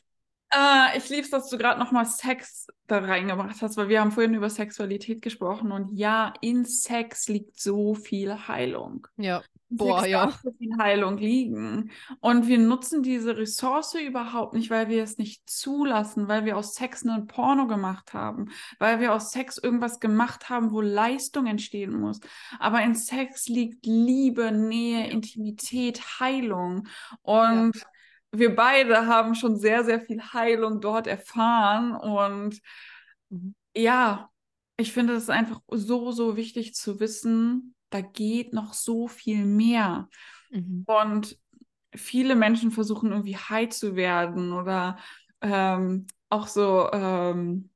Äh, 0.51 0.99
ich 0.99 1.09
liebe 1.09 1.23
es, 1.23 1.31
dass 1.31 1.49
du 1.49 1.59
gerade 1.59 1.79
nochmal 1.79 2.07
Sex 2.07 2.69
da 2.87 2.99
reingebracht 2.99 3.61
hast, 3.63 3.77
weil 3.77 3.89
wir 3.89 4.01
haben 4.01 4.13
vorhin 4.13 4.35
über 4.35 4.49
Sexualität 4.49 5.23
gesprochen 5.23 5.73
und 5.73 5.91
ja, 5.93 6.33
in 6.41 6.65
Sex 6.65 7.29
liegt 7.29 7.59
so 7.59 7.95
viel 7.95 8.47
Heilung. 8.47 9.09
Ja. 9.17 9.43
Boah, 9.69 10.03
Sex 10.03 10.13
ja. 10.13 10.31
so 10.45 10.53
viel 10.53 10.71
Heilung 10.79 11.19
liegen. 11.19 11.91
Und 12.21 12.47
wir 12.47 12.59
nutzen 12.59 13.03
diese 13.03 13.37
Ressource 13.37 13.95
überhaupt 13.95 14.55
nicht, 14.55 14.71
weil 14.71 14.89
wir 14.89 15.03
es 15.03 15.19
nicht 15.19 15.51
zulassen, 15.51 16.29
weil 16.29 16.45
wir 16.45 16.57
aus 16.57 16.75
Sex 16.75 17.05
einen 17.05 17.27
Porno 17.27 17.67
gemacht 17.67 18.15
haben, 18.15 18.51
weil 18.79 19.01
wir 19.01 19.13
aus 19.13 19.33
Sex 19.33 19.59
irgendwas 19.59 19.99
gemacht 19.99 20.49
haben, 20.49 20.71
wo 20.71 20.81
Leistung 20.81 21.47
entstehen 21.47 21.99
muss. 21.99 22.21
Aber 22.61 22.81
in 22.83 22.95
Sex 22.95 23.49
liegt 23.49 23.85
Liebe, 23.85 24.53
Nähe, 24.53 25.11
Intimität, 25.11 26.21
Heilung. 26.21 26.87
Und 27.23 27.75
ja 27.75 27.83
wir 28.33 28.55
beide 28.55 29.07
haben 29.07 29.35
schon 29.35 29.57
sehr, 29.57 29.85
sehr 29.85 30.01
viel 30.01 30.21
Heilung 30.21 30.81
dort 30.81 31.07
erfahren. 31.07 31.95
Und 31.95 32.61
mhm. 33.31 33.55
ja, 33.75 34.31
ich 34.77 34.93
finde 34.93 35.15
es 35.15 35.31
einfach 35.31 35.61
so, 35.71 36.13
so 36.13 36.37
wichtig 36.37 36.75
zu 36.75 37.01
wissen, 37.01 37.75
da 37.91 38.01
geht 38.01 38.53
noch 38.53 38.75
so 38.75 39.09
viel 39.09 39.45
mehr. 39.45 40.09
Mhm. 40.51 40.85
Und 40.87 41.39
viele 41.95 42.37
Menschen 42.37 42.71
versuchen 42.71 43.11
irgendwie 43.11 43.37
high 43.37 43.71
zu 43.71 43.97
werden 43.97 44.53
oder 44.53 44.99
ähm, 45.41 46.07
auch 46.29 46.47
so 46.47 46.91
ähm, 46.93 47.71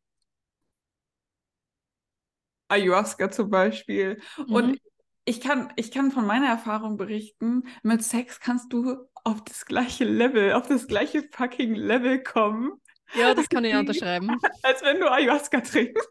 Ayahuasca 2.68 3.30
zum 3.30 3.50
Beispiel. 3.50 4.20
Mhm. 4.36 4.54
Und 4.54 4.80
ich 5.24 5.40
kann, 5.40 5.72
ich 5.76 5.90
kann 5.90 6.10
von 6.10 6.26
meiner 6.26 6.48
Erfahrung 6.48 6.96
berichten, 6.96 7.64
mit 7.82 8.02
Sex 8.02 8.40
kannst 8.40 8.72
du 8.72 9.06
auf 9.24 9.44
das 9.44 9.64
gleiche 9.64 10.04
Level, 10.04 10.52
auf 10.52 10.66
das 10.66 10.86
gleiche 10.86 11.22
fucking 11.30 11.74
Level 11.74 12.22
kommen. 12.22 12.80
Ja, 13.14 13.34
das 13.34 13.48
kann 13.48 13.64
ich 13.64 13.74
unterschreiben. 13.74 14.30
Als 14.62 14.82
wenn 14.82 15.00
du 15.00 15.10
Ayahuasca 15.10 15.60
trinkst. 15.60 16.08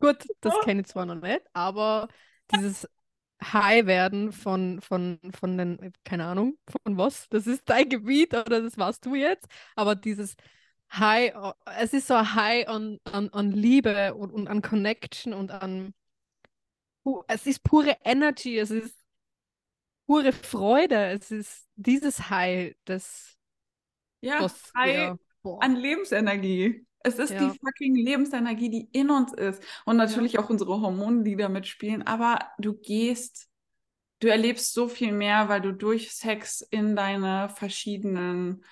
Gut, 0.00 0.26
das 0.40 0.54
kenne 0.64 0.80
ich 0.80 0.88
zwar 0.88 1.06
noch 1.06 1.20
nicht, 1.20 1.42
aber 1.52 2.08
dieses 2.54 2.88
High 3.42 3.86
werden 3.86 4.32
von, 4.32 4.80
von, 4.80 5.18
von 5.38 5.58
den, 5.58 5.92
keine 6.04 6.26
Ahnung, 6.26 6.58
von 6.68 6.96
was, 6.96 7.28
das 7.28 7.46
ist 7.46 7.62
dein 7.66 7.88
Gebiet 7.88 8.34
oder 8.34 8.62
das 8.62 8.78
warst 8.78 9.04
du 9.06 9.14
jetzt, 9.14 9.46
aber 9.74 9.94
dieses 9.94 10.34
High, 10.92 11.32
es 11.78 11.92
ist 11.92 12.06
so 12.06 12.14
ein 12.14 12.34
High 12.34 12.68
an, 12.68 12.98
an, 13.04 13.30
an 13.30 13.50
Liebe 13.50 14.14
und, 14.14 14.32
und 14.32 14.48
an 14.48 14.60
Connection 14.62 15.32
und 15.32 15.50
an, 15.50 15.94
es 17.28 17.46
ist 17.46 17.62
pure 17.64 17.96
Energy, 18.04 18.58
es 18.58 18.70
ist 18.70 19.01
pure 20.12 20.32
Freude. 20.32 21.06
Es 21.06 21.30
ist 21.30 21.66
dieses 21.76 22.28
High, 22.28 22.74
das. 22.84 23.36
Ja, 24.20 24.42
was, 24.42 24.72
High 24.76 24.94
ja, 24.94 25.16
an 25.60 25.76
Lebensenergie. 25.76 26.86
Es 27.02 27.18
ist 27.18 27.30
ja. 27.30 27.40
die 27.40 27.58
fucking 27.58 27.96
Lebensenergie, 27.96 28.68
die 28.68 28.88
in 28.92 29.10
uns 29.10 29.32
ist. 29.32 29.62
Und 29.86 29.96
natürlich 29.96 30.34
ja. 30.34 30.40
auch 30.40 30.50
unsere 30.50 30.80
Hormone, 30.80 31.24
die 31.24 31.34
da 31.34 31.48
mitspielen. 31.48 32.02
Aber 32.06 32.38
du 32.58 32.74
gehst, 32.74 33.48
du 34.20 34.28
erlebst 34.28 34.74
so 34.74 34.86
viel 34.86 35.12
mehr, 35.12 35.48
weil 35.48 35.62
du 35.62 35.72
durch 35.72 36.12
Sex 36.12 36.60
in 36.60 36.94
deine 36.94 37.48
verschiedenen 37.48 38.64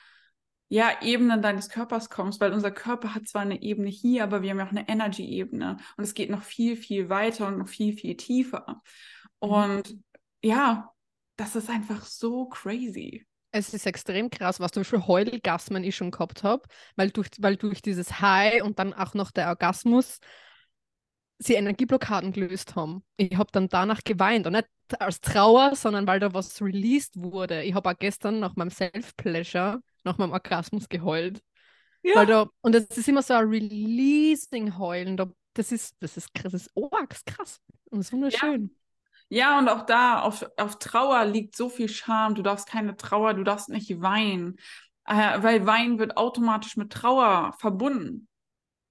ja, 0.68 1.02
Ebenen 1.02 1.42
deines 1.42 1.68
Körpers 1.68 2.10
kommst, 2.10 2.40
weil 2.40 2.52
unser 2.52 2.70
Körper 2.70 3.14
hat 3.14 3.26
zwar 3.26 3.42
eine 3.42 3.60
Ebene 3.60 3.88
hier, 3.88 4.22
aber 4.22 4.42
wir 4.42 4.50
haben 4.50 4.58
ja 4.58 4.66
auch 4.66 4.70
eine 4.70 4.88
Energy-Ebene 4.88 5.78
und 5.96 6.04
es 6.04 6.14
geht 6.14 6.30
noch 6.30 6.42
viel, 6.42 6.76
viel 6.76 7.08
weiter 7.08 7.48
und 7.48 7.58
noch 7.58 7.66
viel, 7.66 7.94
viel 7.94 8.16
tiefer. 8.16 8.80
Mhm. 9.42 9.48
Und 9.48 9.98
ja, 10.42 10.92
das 11.40 11.56
ist 11.56 11.70
einfach 11.70 12.04
so 12.04 12.46
crazy. 12.46 13.26
Es 13.50 13.72
ist 13.72 13.86
extrem 13.86 14.28
krass, 14.28 14.60
was 14.60 14.72
zum 14.72 14.82
Beispiel 14.82 15.06
Heulgasmen 15.06 15.82
ich 15.82 15.96
schon 15.96 16.10
gehabt 16.10 16.42
habe, 16.42 16.62
weil 16.96 17.10
durch, 17.10 17.28
weil 17.38 17.56
durch 17.56 17.80
dieses 17.80 18.20
High 18.20 18.62
und 18.62 18.78
dann 18.78 18.92
auch 18.92 19.14
noch 19.14 19.30
der 19.30 19.48
Orgasmus 19.48 20.18
sie 21.38 21.54
Energieblockaden 21.54 22.32
gelöst 22.32 22.76
haben. 22.76 23.02
Ich 23.16 23.36
habe 23.38 23.48
dann 23.52 23.68
danach 23.68 24.04
geweint 24.04 24.46
und 24.46 24.52
nicht 24.52 24.68
als 24.98 25.22
Trauer, 25.22 25.74
sondern 25.74 26.06
weil 26.06 26.20
da 26.20 26.34
was 26.34 26.60
released 26.60 27.16
wurde. 27.16 27.62
Ich 27.62 27.72
habe 27.72 27.88
auch 27.88 27.98
gestern 27.98 28.38
nach 28.38 28.56
meinem 28.56 28.70
Self-Pleasure, 28.70 29.80
nach 30.04 30.18
meinem 30.18 30.32
Orgasmus 30.32 30.90
geheult. 30.90 31.40
Ja. 32.02 32.16
Weil 32.16 32.26
da, 32.26 32.50
und 32.60 32.74
das 32.74 32.84
ist 32.96 33.08
immer 33.08 33.22
so 33.22 33.32
ein 33.32 33.48
Releasing-Heulen. 33.48 35.16
Da, 35.16 35.30
das 35.54 35.72
ist, 35.72 35.96
das 36.00 36.18
ist 36.18 36.34
krass, 36.34 36.52
das 36.52 36.66
ist 36.66 36.72
oh, 36.74 36.90
krass. 37.24 37.60
Und 37.86 37.98
das 37.98 38.08
ist 38.08 38.12
wunderschön. 38.12 38.62
Ja. 38.64 38.79
Ja, 39.32 39.60
und 39.60 39.68
auch 39.68 39.86
da 39.86 40.20
auf, 40.20 40.44
auf 40.56 40.78
Trauer 40.78 41.24
liegt 41.24 41.56
so 41.56 41.68
viel 41.68 41.88
Scham. 41.88 42.34
Du 42.34 42.42
darfst 42.42 42.68
keine 42.68 42.96
Trauer, 42.96 43.34
du 43.34 43.44
darfst 43.44 43.68
nicht 43.68 44.00
weinen, 44.00 44.56
äh, 45.06 45.40
weil 45.40 45.66
Weinen 45.66 46.00
wird 46.00 46.16
automatisch 46.16 46.76
mit 46.76 46.92
Trauer 46.92 47.54
verbunden. 47.58 48.28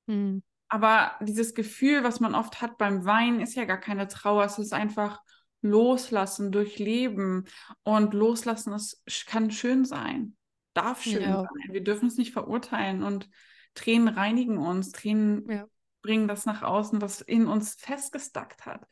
Hm. 0.07 0.41
Aber 0.69 1.11
dieses 1.19 1.55
Gefühl, 1.55 2.03
was 2.03 2.21
man 2.21 2.35
oft 2.35 2.61
hat 2.61 2.77
beim 2.77 3.03
Weinen, 3.03 3.41
ist 3.41 3.55
ja 3.55 3.65
gar 3.65 3.79
keine 3.79 4.07
Trauer. 4.07 4.45
Es 4.45 4.57
ist 4.59 4.71
einfach 4.71 5.19
loslassen, 5.61 6.53
durchleben. 6.53 7.45
Und 7.83 8.13
loslassen 8.13 8.73
es 8.73 9.03
kann 9.25 9.51
schön 9.51 9.83
sein, 9.83 10.37
darf 10.73 11.03
schön 11.03 11.23
ja. 11.23 11.41
sein. 11.41 11.73
Wir 11.73 11.83
dürfen 11.83 12.07
es 12.07 12.15
nicht 12.15 12.31
verurteilen. 12.31 13.03
Und 13.03 13.29
Tränen 13.73 14.07
reinigen 14.07 14.57
uns. 14.57 14.91
Tränen 14.91 15.49
ja. 15.49 15.65
bringen 16.01 16.29
das 16.29 16.45
nach 16.45 16.61
außen, 16.61 17.01
was 17.01 17.19
in 17.19 17.47
uns 17.47 17.75
festgestackt 17.75 18.65
hat. 18.65 18.87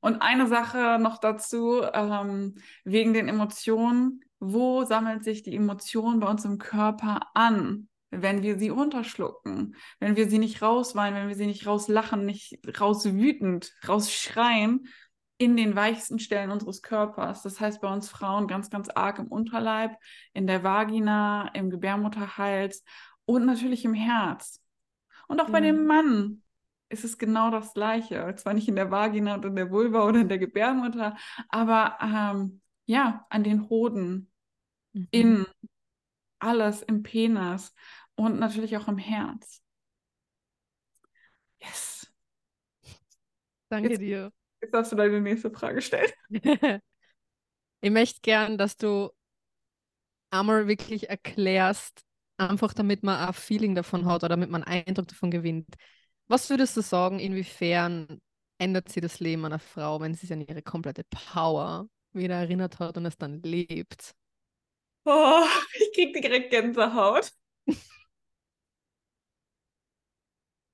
Und 0.00 0.22
eine 0.22 0.46
Sache 0.46 0.98
noch 1.00 1.18
dazu, 1.18 1.82
ähm, 1.92 2.54
wegen 2.84 3.12
den 3.12 3.28
Emotionen. 3.28 4.20
Wo 4.40 4.84
sammelt 4.84 5.24
sich 5.24 5.42
die 5.42 5.56
Emotion 5.56 6.20
bei 6.20 6.28
uns 6.28 6.44
im 6.44 6.58
Körper 6.58 7.20
an, 7.34 7.88
wenn 8.10 8.42
wir 8.42 8.56
sie 8.58 8.68
runterschlucken, 8.68 9.74
wenn 9.98 10.14
wir 10.14 10.28
sie 10.28 10.38
nicht 10.38 10.62
rausweinen, 10.62 11.18
wenn 11.18 11.28
wir 11.28 11.34
sie 11.34 11.46
nicht 11.46 11.66
rauslachen, 11.66 12.24
nicht 12.24 12.58
rauswütend, 12.80 13.74
rausschreien? 13.86 14.86
In 15.40 15.56
den 15.56 15.76
weichsten 15.76 16.18
Stellen 16.18 16.50
unseres 16.50 16.82
Körpers. 16.82 17.42
Das 17.42 17.60
heißt 17.60 17.80
bei 17.80 17.92
uns 17.92 18.08
Frauen 18.08 18.48
ganz, 18.48 18.70
ganz 18.70 18.88
arg 18.88 19.20
im 19.20 19.28
Unterleib, 19.28 19.92
in 20.32 20.48
der 20.48 20.64
Vagina, 20.64 21.48
im 21.54 21.70
Gebärmutterhals 21.70 22.82
und 23.24 23.46
natürlich 23.46 23.84
im 23.84 23.94
Herz. 23.94 24.60
Und 25.28 25.40
auch 25.40 25.50
bei 25.50 25.60
dem 25.60 25.84
Mann 25.86 26.42
ist 26.88 27.04
es 27.04 27.18
genau 27.18 27.50
das 27.50 27.74
Gleiche. 27.74 28.34
Zwar 28.36 28.54
nicht 28.54 28.68
in 28.68 28.76
der 28.76 28.90
Vagina 28.90 29.34
und 29.34 29.44
in 29.44 29.56
der 29.56 29.70
Vulva 29.70 30.04
oder 30.04 30.20
in 30.20 30.28
der 30.28 30.38
Gebärmutter, 30.38 31.16
aber 31.48 31.98
ähm, 32.00 32.60
ja, 32.86 33.26
an 33.28 33.44
den 33.44 33.68
Hoden, 33.68 34.30
mhm. 34.92 35.08
in 35.10 35.46
alles, 36.38 36.82
im 36.82 37.02
Penis 37.02 37.74
und 38.14 38.38
natürlich 38.38 38.76
auch 38.76 38.88
im 38.88 38.98
Herz. 38.98 39.62
Yes. 41.60 42.10
Danke 43.68 43.90
jetzt, 43.90 44.00
dir. 44.00 44.32
Jetzt 44.60 44.72
darfst 44.72 44.92
du 44.92 44.96
deine 44.96 45.20
nächste 45.20 45.50
Frage 45.50 45.82
stellen. 45.82 46.10
ich 47.80 47.90
möchte 47.90 48.20
gern, 48.22 48.56
dass 48.56 48.76
du 48.76 49.10
einmal 50.30 50.68
wirklich 50.68 51.10
erklärst, 51.10 52.02
einfach 52.36 52.72
damit 52.72 53.02
man 53.02 53.18
ein 53.18 53.34
Feeling 53.34 53.74
davon 53.74 54.06
hat 54.06 54.22
oder 54.22 54.28
damit 54.30 54.50
man 54.50 54.62
einen 54.64 54.86
Eindruck 54.86 55.08
davon 55.08 55.30
gewinnt. 55.30 55.74
Was 56.28 56.50
würdest 56.50 56.76
du 56.76 56.82
sagen, 56.82 57.18
inwiefern 57.18 58.20
ändert 58.58 58.90
sie 58.90 59.00
das 59.00 59.18
Leben 59.18 59.44
einer 59.44 59.58
Frau, 59.58 60.00
wenn 60.00 60.14
sie 60.14 60.20
sich 60.20 60.32
an 60.32 60.42
ihre 60.42 60.62
komplette 60.62 61.04
Power 61.04 61.88
wieder 62.12 62.34
erinnert 62.34 62.78
hat 62.78 62.96
und 62.98 63.06
es 63.06 63.16
dann 63.16 63.42
lebt? 63.42 64.14
Oh, 65.04 65.44
ich 65.74 65.92
krieg 65.94 66.12
direkt 66.14 66.50
Gänsehaut. 66.50 67.32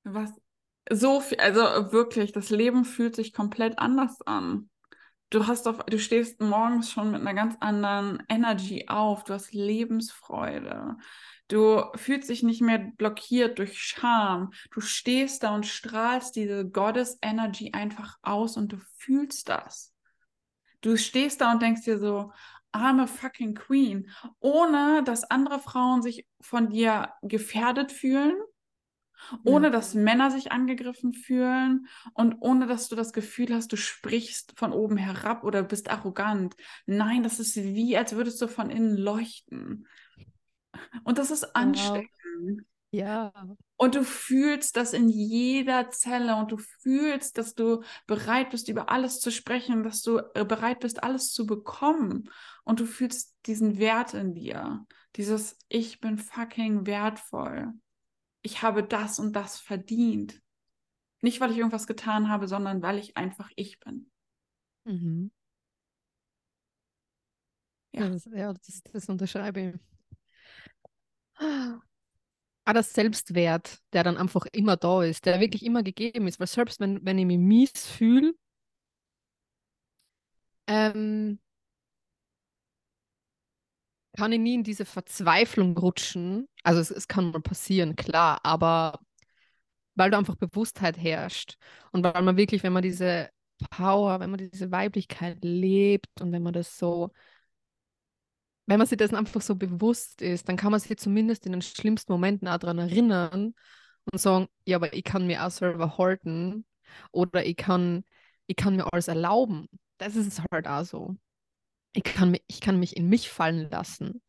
Was? 0.05 0.33
So 0.91 1.21
viel, 1.21 1.39
also 1.39 1.93
wirklich, 1.93 2.33
das 2.33 2.51
Leben 2.51 2.85
fühlt 2.85 3.17
sich 3.17 3.33
komplett 3.33 3.79
anders 3.79 4.21
an. 4.23 4.69
Du 5.31 5.47
hast 5.47 5.67
auf, 5.67 5.79
du 5.87 5.99
stehst 5.99 6.41
morgens 6.41 6.91
schon 6.91 7.11
mit 7.11 7.21
einer 7.21 7.35
ganz 7.35 7.57
anderen 7.61 8.23
Energy 8.29 8.87
auf. 8.89 9.25
Du 9.25 9.33
hast 9.33 9.53
Lebensfreude. 9.53 10.97
Du 11.49 11.83
fühlst 11.97 12.31
dich 12.31 12.43
nicht 12.43 12.63
mehr 12.63 12.79
blockiert 12.79 13.59
durch 13.59 13.79
Scham. 13.79 14.53
Du 14.71 14.81
stehst 14.81 15.43
da 15.43 15.55
und 15.55 15.67
strahlst 15.67 16.37
diese 16.37 16.69
Goddess 16.69 17.19
Energy 17.21 17.73
einfach 17.73 18.17
aus 18.23 18.57
und 18.57 18.73
du 18.73 18.79
fühlst 18.99 19.49
das. 19.49 19.93
Du 20.81 20.97
stehst 20.97 21.41
da 21.41 21.53
und 21.53 21.63
denkst 21.63 21.83
dir 21.83 21.99
so, 21.99 22.33
arme 22.73 23.07
fucking 23.07 23.55
Queen, 23.55 24.11
ohne 24.41 25.03
dass 25.05 25.31
andere 25.31 25.61
Frauen 25.61 26.03
sich 26.03 26.27
von 26.41 26.71
dir 26.71 27.13
gefährdet 27.23 27.93
fühlen, 27.93 28.35
ohne 29.45 29.71
dass 29.71 29.95
Männer 29.95 30.31
sich 30.31 30.53
angegriffen 30.53 31.15
fühlen 31.15 31.87
und 32.15 32.37
ohne 32.41 32.67
dass 32.67 32.89
du 32.89 32.97
das 32.97 33.13
Gefühl 33.13 33.55
hast, 33.55 33.73
du 33.73 33.77
sprichst 33.77 34.55
von 34.57 34.73
oben 34.73 34.97
herab 34.97 35.45
oder 35.45 35.63
bist 35.63 35.91
arrogant. 35.91 36.57
Nein, 36.87 37.23
das 37.23 37.39
ist 37.39 37.57
wie, 37.57 37.97
als 37.97 38.15
würdest 38.17 38.41
du 38.43 38.49
von 38.49 38.71
innen 38.71 38.97
leuchten. 38.97 39.87
Und 41.05 41.19
das 41.19 41.31
ist 41.31 41.57
ansteckend. 41.57 42.65
Ja. 42.95 43.33
Und 43.77 43.97
du 43.97 44.05
fühlst 44.05 44.77
das 44.77 44.93
in 44.93 45.09
jeder 45.09 45.91
Zelle 45.91 46.37
und 46.37 46.53
du 46.53 46.59
fühlst, 46.59 47.39
dass 47.39 47.57
du 47.57 47.83
bereit 48.07 48.51
bist, 48.51 48.69
über 48.69 48.89
alles 48.89 49.19
zu 49.19 49.33
sprechen, 49.33 49.83
dass 49.83 50.03
du 50.03 50.19
äh, 50.35 50.45
bereit 50.45 50.79
bist, 50.79 51.03
alles 51.03 51.33
zu 51.33 51.45
bekommen. 51.45 52.31
Und 52.63 52.79
du 52.79 52.87
fühlst 52.87 53.35
diesen 53.47 53.79
Wert 53.79 54.15
in 54.15 54.35
dir. 54.35 54.87
Dieses 55.17 55.59
Ich 55.69 56.01
bin 56.01 56.19
fucking 56.19 56.87
wertvoll. 56.87 57.73
Ich 58.43 58.63
habe 58.63 58.85
das 58.85 59.19
und 59.19 59.35
das 59.35 59.59
verdient. 59.59 60.41
Nicht, 61.21 61.41
weil 61.41 61.51
ich 61.51 61.59
irgendwas 61.59 61.89
getan 61.89 62.29
habe, 62.29 62.47
sondern 62.47 62.81
weil 62.81 62.99
ich 62.99 63.17
einfach 63.17 63.51
ich 63.57 63.81
bin. 63.81 64.11
Mhm. 64.85 65.33
Ja, 67.93 68.09
das, 68.09 68.25
ja 68.27 68.53
das, 68.53 68.83
das 68.93 69.09
unterschreibe 69.09 69.61
ich. 69.61 69.94
Ah, 72.67 72.73
das 72.75 72.93
Selbstwert, 72.95 73.79
der 73.93 74.05
dann 74.05 74.17
einfach 74.17 74.47
immer 74.53 74.77
da 74.77 75.03
ist, 75.03 75.27
der 75.27 75.41
wirklich 75.41 75.65
immer 75.65 75.83
gegeben 75.83 76.27
ist. 76.29 76.41
Weil 76.41 76.47
selbst 76.47 76.81
wenn, 76.81 77.05
wenn 77.05 77.19
ich 77.19 77.27
mich 77.27 77.39
mies 77.39 77.73
fühle, 77.87 78.35
ähm, 80.67 81.39
kann 84.17 84.33
ich 84.33 84.39
nie 84.41 84.55
in 84.55 84.65
diese 84.65 84.85
Verzweiflung 84.85 85.77
rutschen. 85.77 86.49
Also 86.63 86.81
es, 86.81 86.91
es 86.91 87.09
kann 87.09 87.31
mal 87.33 87.41
passieren, 87.41 87.97
klar, 87.97 88.41
aber 88.45 89.01
weil 89.95 90.11
da 90.11 90.19
einfach 90.19 90.37
Bewusstheit 90.37 90.99
herrscht 90.99 91.57
und 91.93 92.05
weil 92.05 92.23
man 92.23 92.37
wirklich, 92.37 92.63
wenn 92.63 92.73
man 92.73 92.83
diese 92.83 93.31
Power, 93.71 94.21
wenn 94.21 94.31
man 94.31 94.39
diese 94.51 94.71
Weiblichkeit 94.73 95.39
lebt 95.43 96.21
und 96.21 96.33
wenn 96.33 96.43
man 96.43 96.53
das 96.53 96.79
so 96.79 97.11
wenn 98.67 98.79
man 98.79 98.87
sich 98.87 98.99
dessen 98.99 99.17
einfach 99.17 99.43
so 99.43 99.57
bewusst 99.57 100.23
ist, 100.23 100.49
dann 100.49 100.57
kann 100.57 100.71
man 100.71 100.81
sich 100.81 100.97
zumindest 100.99 101.47
in 101.47 101.53
den 101.53 101.63
schlimmsten 101.63 102.13
Momenten 102.13 102.49
auch 102.49 102.59
daran 102.59 102.79
erinnern 102.79 103.55
und 104.11 104.21
sagen, 104.21 104.49
ja, 104.67 104.77
aber 104.77 104.95
ich 104.95 105.05
kann 105.05 105.27
mir 105.27 105.45
auch 105.45 105.51
selber 105.51 105.99
halten 105.99 106.65
oder 107.13 107.45
ich 107.45 107.57
kann, 107.57 108.05
ich 108.47 108.57
kann 108.57 108.77
mir 108.77 108.93
alles 108.93 109.09
erlauben. 109.09 109.69
Das 109.99 110.17
ist 110.17 110.27
es 110.27 110.43
halt 110.51 110.67
auch 110.67 110.85
so. 110.85 111.17
Ich 111.93 112.05
kann, 112.05 112.33
mich, 112.33 112.43
ich 112.49 112.61
kann 112.61 112.79
mich 112.79 112.97
in 112.97 113.09
mich 113.09 113.31
fallen 113.31 113.71
lassen. 113.71 114.23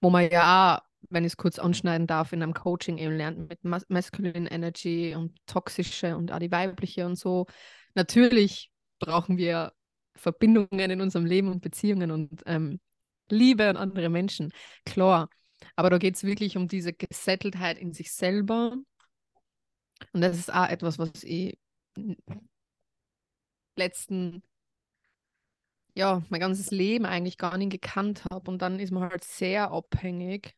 Wo 0.00 0.10
man 0.10 0.30
ja 0.30 0.82
wenn 1.10 1.24
ich 1.24 1.32
es 1.32 1.36
kurz 1.36 1.58
anschneiden 1.58 2.06
darf, 2.06 2.32
in 2.32 2.42
einem 2.42 2.54
Coaching 2.54 2.98
eben 2.98 3.16
lernt 3.16 3.48
mit 3.48 3.64
Mas 3.64 3.84
Masculine 3.88 4.50
Energy 4.50 5.14
und 5.14 5.34
toxische 5.46 6.16
und 6.16 6.32
auch 6.32 6.38
die 6.38 6.50
weibliche 6.50 7.06
und 7.06 7.16
so. 7.16 7.46
Natürlich 7.94 8.70
brauchen 8.98 9.36
wir 9.36 9.72
Verbindungen 10.14 10.90
in 10.90 11.00
unserem 11.00 11.26
Leben 11.26 11.48
und 11.48 11.62
Beziehungen 11.62 12.10
und 12.10 12.42
ähm, 12.46 12.80
Liebe 13.32 13.68
an 13.68 13.76
andere 13.76 14.08
Menschen, 14.08 14.52
klar. 14.84 15.28
Aber 15.76 15.90
da 15.90 15.98
geht 15.98 16.16
es 16.16 16.24
wirklich 16.24 16.56
um 16.56 16.68
diese 16.68 16.92
Gesetteltheit 16.92 17.78
in 17.78 17.92
sich 17.92 18.12
selber. 18.12 18.76
Und 20.12 20.20
das 20.20 20.38
ist 20.38 20.52
auch 20.52 20.68
etwas, 20.68 20.98
was 20.98 21.22
ich 21.22 21.58
letzten, 23.76 24.42
ja, 25.94 26.22
mein 26.28 26.40
ganzes 26.40 26.70
Leben 26.70 27.06
eigentlich 27.06 27.38
gar 27.38 27.56
nicht 27.56 27.70
gekannt 27.70 28.24
habe. 28.30 28.50
Und 28.50 28.60
dann 28.60 28.80
ist 28.80 28.90
man 28.90 29.08
halt 29.10 29.24
sehr 29.24 29.70
abhängig 29.70 30.54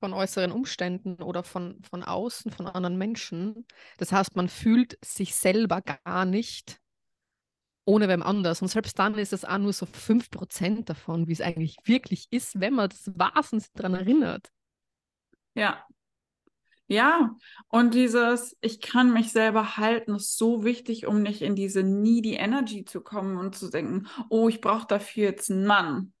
von 0.00 0.12
äußeren 0.12 0.52
Umständen 0.52 1.22
oder 1.22 1.42
von, 1.42 1.82
von 1.82 2.02
außen, 2.02 2.50
von 2.50 2.66
anderen 2.66 2.98
Menschen. 2.98 3.66
Das 3.98 4.12
heißt, 4.12 4.36
man 4.36 4.48
fühlt 4.48 4.98
sich 5.04 5.34
selber 5.34 5.80
gar 5.80 6.24
nicht 6.24 6.80
ohne 7.86 8.08
wem 8.08 8.22
anders. 8.22 8.60
Und 8.60 8.68
selbst 8.68 8.98
dann 8.98 9.14
ist 9.14 9.32
es 9.32 9.44
auch 9.44 9.58
nur 9.58 9.72
so 9.72 9.86
5% 9.86 10.90
davon, 10.90 11.28
wie 11.28 11.32
es 11.32 11.40
eigentlich 11.40 11.76
wirklich 11.84 12.26
ist, 12.30 12.60
wenn 12.60 12.74
man 12.74 12.90
das 12.90 13.04
sich 13.04 13.72
daran 13.72 13.94
erinnert. 13.94 14.50
Ja. 15.54 15.86
Ja, 16.88 17.34
und 17.66 17.94
dieses, 17.94 18.56
ich 18.60 18.80
kann 18.80 19.12
mich 19.12 19.32
selber 19.32 19.76
halten, 19.76 20.14
ist 20.14 20.36
so 20.36 20.62
wichtig, 20.62 21.06
um 21.06 21.20
nicht 21.20 21.42
in 21.42 21.56
diese 21.56 21.82
needy 21.82 22.34
Energy 22.34 22.84
zu 22.84 23.00
kommen 23.00 23.38
und 23.38 23.56
zu 23.56 23.70
denken, 23.70 24.06
oh, 24.28 24.48
ich 24.48 24.60
brauche 24.60 24.86
dafür 24.86 25.24
jetzt 25.24 25.50
einen 25.50 25.66
Mann. 25.66 26.12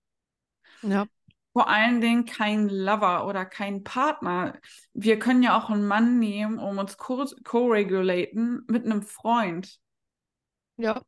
Ja. 0.82 1.06
Vor 1.52 1.68
allen 1.68 2.00
Dingen 2.00 2.24
kein 2.24 2.68
Lover 2.68 3.28
oder 3.28 3.46
kein 3.46 3.84
Partner. 3.84 4.58
Wir 4.92 5.20
können 5.20 5.44
ja 5.44 5.56
auch 5.56 5.70
einen 5.70 5.86
Mann 5.86 6.18
nehmen, 6.18 6.58
um 6.58 6.78
uns 6.78 6.98
co-regulaten 6.98 8.64
mit 8.66 8.84
einem 8.84 9.02
Freund. 9.02 9.78
Ja. 10.76 11.00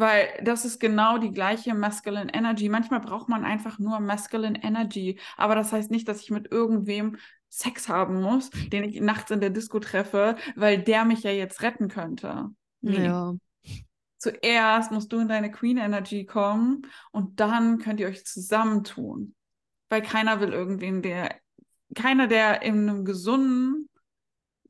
Weil 0.00 0.28
das 0.42 0.64
ist 0.64 0.80
genau 0.80 1.18
die 1.18 1.30
gleiche 1.30 1.74
Masculine 1.74 2.32
Energy. 2.32 2.70
Manchmal 2.70 3.00
braucht 3.00 3.28
man 3.28 3.44
einfach 3.44 3.78
nur 3.78 4.00
Masculine 4.00 4.62
Energy. 4.64 5.20
Aber 5.36 5.54
das 5.54 5.72
heißt 5.72 5.90
nicht, 5.90 6.08
dass 6.08 6.22
ich 6.22 6.30
mit 6.30 6.50
irgendwem 6.50 7.18
Sex 7.50 7.86
haben 7.90 8.22
muss, 8.22 8.48
den 8.72 8.84
ich 8.84 8.98
nachts 9.02 9.30
in 9.30 9.40
der 9.40 9.50
Disco 9.50 9.78
treffe, 9.78 10.36
weil 10.56 10.82
der 10.82 11.04
mich 11.04 11.22
ja 11.22 11.32
jetzt 11.32 11.60
retten 11.60 11.88
könnte. 11.88 12.48
Nee. 12.80 13.04
Ja. 13.04 13.34
Zuerst 14.16 14.90
musst 14.90 15.12
du 15.12 15.18
in 15.18 15.28
deine 15.28 15.50
Queen 15.50 15.76
Energy 15.76 16.24
kommen 16.24 16.86
und 17.12 17.38
dann 17.38 17.78
könnt 17.78 18.00
ihr 18.00 18.08
euch 18.08 18.24
zusammentun. 18.24 19.34
Weil 19.90 20.00
keiner 20.00 20.40
will 20.40 20.54
irgendwen, 20.54 21.02
der, 21.02 21.34
keiner, 21.94 22.26
der 22.26 22.62
in 22.62 22.88
einem 22.88 23.04
gesunden 23.04 23.90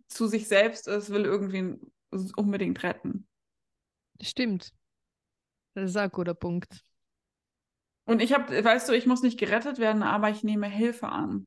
zu 0.09 0.27
sich 0.27 0.49
selbst 0.49 0.89
ist, 0.89 1.11
will 1.11 1.25
irgendwen 1.25 1.93
unbedingt 2.35 2.83
retten. 2.83 3.29
Stimmt. 4.21 4.73
Das 5.75 5.91
ist 5.91 5.97
ein 5.97 6.11
guter 6.11 6.35
Punkt. 6.35 6.83
Und 8.05 8.21
ich 8.21 8.33
habe, 8.33 8.65
weißt 8.65 8.89
du, 8.89 8.93
ich 8.93 9.07
muss 9.07 9.23
nicht 9.23 9.39
gerettet 9.39 9.79
werden, 9.79 10.03
aber 10.03 10.31
ich 10.31 10.43
nehme 10.43 10.69
Hilfe 10.69 11.09
an. 11.09 11.47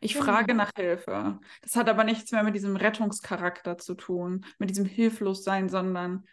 Ich 0.00 0.14
genau. 0.14 0.26
frage 0.26 0.54
nach 0.54 0.70
Hilfe. 0.76 1.40
Das 1.62 1.76
hat 1.76 1.88
aber 1.88 2.04
nichts 2.04 2.30
mehr 2.32 2.42
mit 2.42 2.54
diesem 2.54 2.76
Rettungscharakter 2.76 3.78
zu 3.78 3.94
tun, 3.94 4.46
mit 4.58 4.70
diesem 4.70 4.84
Hilflossein, 4.84 5.68
sondern 5.68 6.24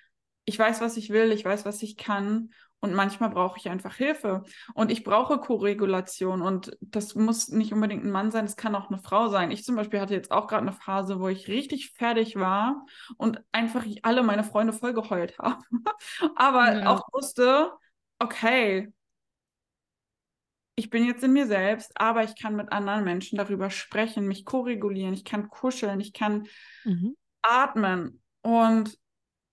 ich 0.45 0.57
weiß, 0.57 0.81
was 0.81 0.97
ich 0.97 1.09
will, 1.09 1.31
ich 1.31 1.43
weiß, 1.43 1.65
was 1.65 1.81
ich 1.81 1.97
kann 1.97 2.51
und 2.79 2.93
manchmal 2.93 3.29
brauche 3.29 3.57
ich 3.57 3.69
einfach 3.69 3.95
Hilfe. 3.95 4.43
Und 4.73 4.91
ich 4.91 5.03
brauche 5.03 5.39
Koregulation 5.39 6.41
und 6.41 6.77
das 6.81 7.15
muss 7.15 7.49
nicht 7.49 7.73
unbedingt 7.73 8.03
ein 8.03 8.11
Mann 8.11 8.31
sein, 8.31 8.45
es 8.45 8.55
kann 8.55 8.75
auch 8.75 8.89
eine 8.89 8.99
Frau 8.99 9.27
sein. 9.27 9.51
Ich 9.51 9.63
zum 9.63 9.75
Beispiel 9.75 9.99
hatte 9.99 10.13
jetzt 10.13 10.31
auch 10.31 10.47
gerade 10.47 10.63
eine 10.63 10.73
Phase, 10.73 11.19
wo 11.19 11.27
ich 11.27 11.47
richtig 11.47 11.91
fertig 11.91 12.35
war 12.35 12.85
und 13.17 13.41
einfach 13.51 13.85
alle 14.03 14.23
meine 14.23 14.43
Freunde 14.43 14.73
voll 14.73 14.93
geheult 14.93 15.37
habe. 15.39 15.63
Aber 16.35 16.73
ja. 16.73 16.89
auch 16.89 17.01
wusste, 17.11 17.71
okay, 18.19 18.93
ich 20.75 20.89
bin 20.89 21.05
jetzt 21.05 21.23
in 21.23 21.33
mir 21.33 21.47
selbst, 21.47 21.91
aber 21.95 22.23
ich 22.23 22.35
kann 22.39 22.55
mit 22.55 22.71
anderen 22.71 23.05
Menschen 23.05 23.37
darüber 23.37 23.69
sprechen, 23.69 24.27
mich 24.27 24.43
koregulieren, 24.43 25.13
ich 25.13 25.23
kann 25.23 25.49
kuscheln, 25.49 26.01
ich 26.01 26.11
kann 26.11 26.47
mhm. 26.83 27.15
atmen. 27.41 28.21
Und 28.41 28.97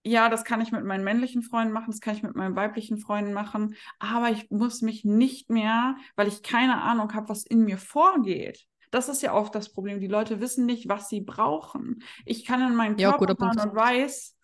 ja, 0.04 0.28
das 0.28 0.44
kann 0.44 0.60
ich 0.60 0.72
mit 0.72 0.84
meinen 0.84 1.04
männlichen 1.04 1.42
Freunden 1.42 1.72
machen, 1.72 1.90
das 1.90 2.00
kann 2.00 2.16
ich 2.16 2.22
mit 2.22 2.34
meinen 2.34 2.56
weiblichen 2.56 2.98
Freunden 2.98 3.32
machen, 3.32 3.76
aber 3.98 4.30
ich 4.30 4.50
muss 4.50 4.82
mich 4.82 5.04
nicht 5.04 5.48
mehr, 5.50 5.96
weil 6.16 6.28
ich 6.28 6.42
keine 6.42 6.82
Ahnung 6.82 7.14
habe, 7.14 7.28
was 7.28 7.44
in 7.44 7.64
mir 7.64 7.78
vorgeht. 7.78 8.66
Das 8.90 9.08
ist 9.08 9.22
ja 9.22 9.32
oft 9.32 9.54
das 9.54 9.72
Problem. 9.72 10.00
Die 10.00 10.08
Leute 10.08 10.40
wissen 10.40 10.66
nicht, 10.66 10.88
was 10.88 11.08
sie 11.08 11.22
brauchen. 11.22 12.02
Ich 12.26 12.44
kann 12.44 12.60
in 12.60 12.74
meinen 12.74 12.98
ja, 12.98 13.16
Körper 13.16 13.36
fahren 13.36 13.70
und 13.70 13.74
weiß, 13.74 14.36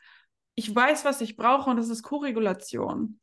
ich 0.55 0.75
weiß, 0.75 1.05
was 1.05 1.21
ich 1.21 1.37
brauche 1.37 1.69
und 1.71 1.77
das 1.77 1.89
ist 1.89 2.03
Korregulation. 2.03 3.21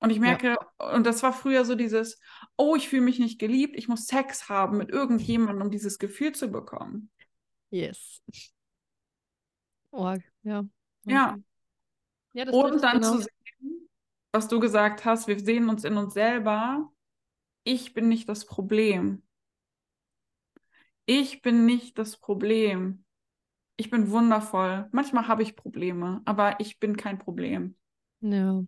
Und 0.00 0.10
ich 0.10 0.20
merke, 0.20 0.56
ja. 0.80 0.94
und 0.94 1.06
das 1.06 1.22
war 1.22 1.32
früher 1.32 1.64
so 1.64 1.74
dieses, 1.74 2.20
oh, 2.56 2.76
ich 2.76 2.88
fühle 2.88 3.02
mich 3.02 3.18
nicht 3.18 3.40
geliebt, 3.40 3.76
ich 3.76 3.88
muss 3.88 4.06
Sex 4.06 4.48
haben 4.48 4.76
mit 4.76 4.90
irgendjemandem, 4.90 5.62
um 5.62 5.70
dieses 5.70 5.98
Gefühl 5.98 6.32
zu 6.32 6.48
bekommen. 6.48 7.10
Yes. 7.70 8.22
Oh, 9.90 10.14
ja. 10.42 10.64
Ja. 11.04 11.36
ja 12.32 12.44
das 12.44 12.54
und 12.54 12.82
dann 12.82 13.00
genau. 13.00 13.12
zu 13.12 13.18
sehen, 13.18 13.88
was 14.32 14.48
du 14.48 14.60
gesagt 14.60 15.04
hast, 15.04 15.28
wir 15.28 15.38
sehen 15.40 15.68
uns 15.68 15.84
in 15.84 15.96
uns 15.96 16.14
selber. 16.14 16.90
Ich 17.64 17.94
bin 17.94 18.08
nicht 18.08 18.28
das 18.28 18.46
Problem. 18.46 19.22
Ich 21.06 21.42
bin 21.42 21.64
nicht 21.64 21.98
das 21.98 22.16
Problem. 22.16 23.04
Ich 23.76 23.90
bin 23.90 24.10
wundervoll. 24.10 24.88
Manchmal 24.92 25.28
habe 25.28 25.42
ich 25.42 25.56
Probleme, 25.56 26.20
aber 26.24 26.60
ich 26.60 26.78
bin 26.78 26.96
kein 26.96 27.18
Problem. 27.18 27.76
Ja. 28.20 28.62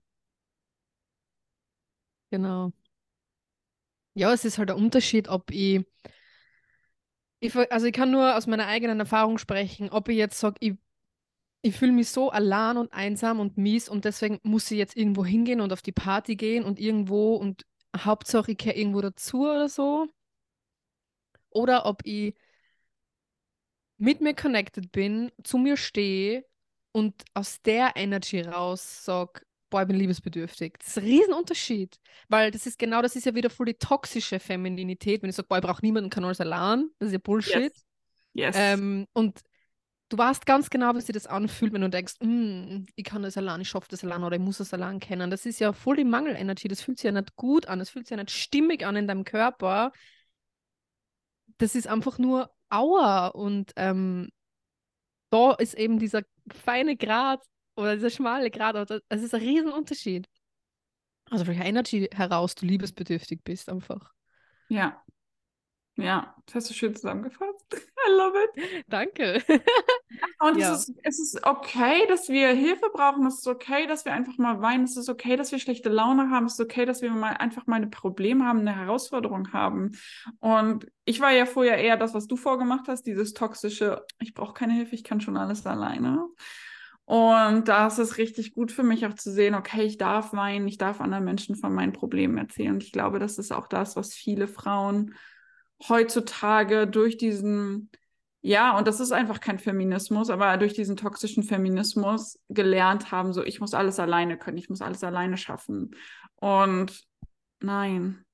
Genau. 2.31 2.73
Ja, 4.15 4.33
es 4.33 4.45
ist 4.45 4.59
halt 4.59 4.69
der 4.69 4.77
Unterschied, 4.77 5.29
ob 5.29 5.51
ich, 5.51 5.85
ich 7.41 7.55
also 7.71 7.87
ich 7.87 7.93
kann 7.93 8.11
nur 8.11 8.37
aus 8.37 8.47
meiner 8.47 8.67
eigenen 8.67 9.01
Erfahrung 9.01 9.39
sprechen, 9.39 9.91
ob 9.91 10.09
ich 10.09 10.17
jetzt 10.17 10.39
sage, 10.39 10.57
ich 10.61 10.75
ich 11.63 11.77
fühle 11.77 11.93
mich 11.93 12.09
so 12.11 12.31
allein 12.31 12.77
und 12.77 12.93
einsam 12.93 13.41
und 13.41 13.59
mies 13.59 13.89
und 13.89 14.05
deswegen 14.05 14.41
muss 14.43 14.71
ich 14.71 14.79
jetzt 14.79 14.97
irgendwo 14.97 15.25
hingehen 15.25 15.61
und 15.61 15.73
auf 15.73 15.83
die 15.83 15.93
Party 15.93 16.37
gehen 16.37 16.65
und 16.65 16.79
irgendwo 16.81 17.37
und 17.37 17.67
Hauptsache 17.97 18.53
ich 18.53 18.59
kehre 18.59 18.77
irgendwo 18.77 19.01
dazu 19.01 19.43
oder 19.43 19.69
so. 19.69 20.07
oder 21.51 21.87
ob 21.87 22.03
ich 22.05 22.35
mit 23.99 24.21
mir 24.21 24.35
connected 24.35 24.93
bin, 24.93 25.31
zu 25.45 25.59
mir 25.59 25.77
stehe 25.77 26.45
und 26.93 27.15
aus 27.35 27.61
der 27.63 27.93
Energy 27.97 28.41
raus 28.41 29.05
sage, 29.05 29.43
boah, 29.69 29.83
ich 29.83 29.89
bin 29.89 29.97
liebesbedürftig. 29.97 30.75
Das 30.79 30.89
ist 30.89 30.99
ein 30.99 31.05
Riesenunterschied, 31.05 31.99
weil 32.29 32.51
das 32.51 32.67
ist 32.67 32.79
genau, 32.79 33.03
das 33.03 33.15
ist 33.15 33.27
ja 33.27 33.35
wieder 33.35 33.51
voll 33.51 33.67
die 33.67 33.75
toxische 33.75 34.41
Femininität, 34.41 35.23
wenn 35.23 35.31
ich 35.31 35.37
sage, 35.37 35.49
boah, 35.49 35.59
ich 35.59 35.63
brauche 35.65 35.85
niemanden, 35.85 36.11
kann 36.11 36.25
alles 36.25 36.41
allein. 36.41 36.89
Das 36.99 37.09
ist 37.09 37.13
ja 37.13 37.19
Bullshit. 37.19 37.73
Yes. 38.33 38.55
yes. 38.55 38.57
Ähm, 38.59 39.07
und 39.13 39.41
du 40.11 40.19
weißt 40.19 40.45
ganz 40.45 40.69
genau, 40.69 40.95
wie 40.95 41.01
sich 41.01 41.15
das 41.15 41.27
anfühlt, 41.27 41.73
wenn 41.73 41.81
du 41.81 41.89
denkst, 41.89 42.17
mm, 42.21 42.85
ich 42.95 43.05
kann 43.05 43.23
das 43.23 43.37
allein, 43.39 43.61
ich 43.63 43.69
schaffe 43.69 43.89
das 43.89 44.05
allein 44.05 44.23
oder 44.23 44.37
ich 44.37 44.43
muss 44.43 44.59
das 44.59 44.75
allein 44.75 45.01
kennen. 45.01 45.31
Das 45.31 45.47
ist 45.47 45.61
ja 45.61 45.73
voll 45.73 45.97
die 45.97 46.05
Mangelenergie. 46.05 46.69
Das 46.69 46.83
fühlt 46.83 46.99
sich 46.99 47.05
ja 47.05 47.13
nicht 47.13 47.37
gut 47.37 47.67
an, 47.67 47.79
das 47.79 47.91
fühlt 47.91 48.07
sich 48.07 48.17
ja 48.17 48.23
nicht 48.23 48.31
stimmig 48.31 48.85
an 48.85 48.97
in 48.97 49.07
deinem 49.07 49.25
Körper. 49.25 49.93
Das 51.59 51.75
ist 51.75 51.87
einfach 51.87 52.19
nur 52.19 52.51
Aua 52.69 53.29
und 53.29 53.73
ähm, 53.77 54.31
da 55.31 55.53
ist 55.55 55.75
eben 55.75 55.99
dieser 55.99 56.23
feine 56.53 56.97
Grad 56.97 57.43
oder 57.77 57.95
dieser 57.95 58.11
schmale 58.11 58.51
Grad, 58.51 58.91
das 58.91 59.23
ist 59.23 59.35
ein 59.35 59.41
Riesenunterschied. 59.41 60.29
Also 61.31 61.47
welcher 61.47 61.65
Energy 61.65 62.09
heraus 62.13 62.57
du 62.57 62.67
liebesbedürftig 62.67 63.43
bist 63.45 63.69
einfach. 63.69 64.13
Ja. 64.69 65.03
Ja, 65.97 66.35
das 66.47 66.57
hast 66.57 66.71
du 66.71 66.75
schön 66.75 66.95
zusammengefasst. 66.97 67.60
I 67.75 68.11
love 68.11 68.35
it. 68.37 68.85
Danke. 68.89 69.43
Und 70.41 70.59
Ja. 70.59 70.73
es, 70.73 70.89
ist, 70.89 70.99
es 71.03 71.21
ist 71.21 71.47
okay, 71.47 72.07
dass 72.09 72.29
wir 72.29 72.49
Hilfe 72.49 72.91
brauchen. 72.93 73.27
Es 73.27 73.39
ist 73.39 73.47
okay, 73.47 73.87
dass 73.87 74.05
wir 74.05 74.13
einfach 74.13 74.39
mal 74.39 74.61
weinen. 74.61 74.85
Es 74.85 74.97
ist 74.97 75.09
okay, 75.09 75.37
dass 75.37 75.53
wir 75.53 75.59
schlechte 75.59 75.89
Laune 75.89 76.31
haben. 76.31 76.47
Es 76.47 76.55
ist 76.55 76.61
okay, 76.61 76.85
dass 76.85 77.03
wir 77.03 77.11
mal 77.11 77.33
einfach 77.35 77.67
mal 77.67 77.81
ein 77.81 77.91
Problem 77.91 78.45
haben, 78.45 78.61
eine 78.61 78.75
Herausforderung 78.75 79.53
haben. 79.53 79.93
Und 80.41 80.87
ich 81.05 81.21
war 81.21 81.33
ja 81.33 81.47
vorher 81.47 81.79
eher 81.79 81.97
das, 81.97 82.15
was 82.15 82.27
du 82.27 82.37
vorgemacht 82.37 82.89
hast, 82.89 83.03
dieses 83.07 83.35
toxische, 83.35 84.05
ich 84.19 84.35
brauche 84.35 84.55
keine 84.55 84.73
Hilfe, 84.75 84.95
ich 84.95 85.05
kann 85.05 85.21
schon 85.21 85.37
alles 85.37 85.67
alleine. 85.67 86.27
Und 87.05 87.67
da 87.67 87.89
ist 87.89 87.99
es 87.99 88.19
richtig 88.19 88.55
gut 88.55 88.71
für 88.71 88.85
mich 88.85 89.05
auch 89.05 89.15
zu 89.15 89.33
sehen, 89.33 89.57
okay, 89.57 89.83
ich 89.83 89.99
darf 89.99 90.33
weinen, 90.33 90.69
ich 90.69 90.79
darf 90.79 91.01
anderen 91.01 91.25
Menschen 91.25 91.57
von 91.57 91.75
meinen 91.75 91.93
Problemen 91.93 92.39
erzählen. 92.39 92.75
Und 92.75 92.85
ich 92.85 92.93
glaube, 92.93 93.19
das 93.19 93.37
ist 93.39 93.53
auch 93.53 93.67
das, 93.67 93.97
was 93.97 94.15
viele 94.15 94.47
Frauen 94.47 95.15
heutzutage 95.89 96.87
durch 96.87 97.17
diesen, 97.17 97.91
ja, 98.43 98.77
und 98.77 98.87
das 98.87 99.01
ist 99.01 99.13
einfach 99.13 99.41
kein 99.41 99.59
Feminismus, 99.59 100.31
aber 100.31 100.57
durch 100.57 100.75
diesen 100.75 100.97
toxischen 100.97 101.43
Feminismus 101.43 102.39
gelernt 102.49 103.11
haben, 103.13 103.33
so 103.33 103.43
ich 103.45 103.61
muss 103.61 103.75
alles 103.75 103.99
alleine 103.99 104.39
können, 104.39 104.59
ich 104.59 104.69
muss 104.69 104.83
alles 104.83 105.05
alleine 105.05 105.37
schaffen. 105.37 105.97
Und 106.37 107.07
nein, 107.61 108.25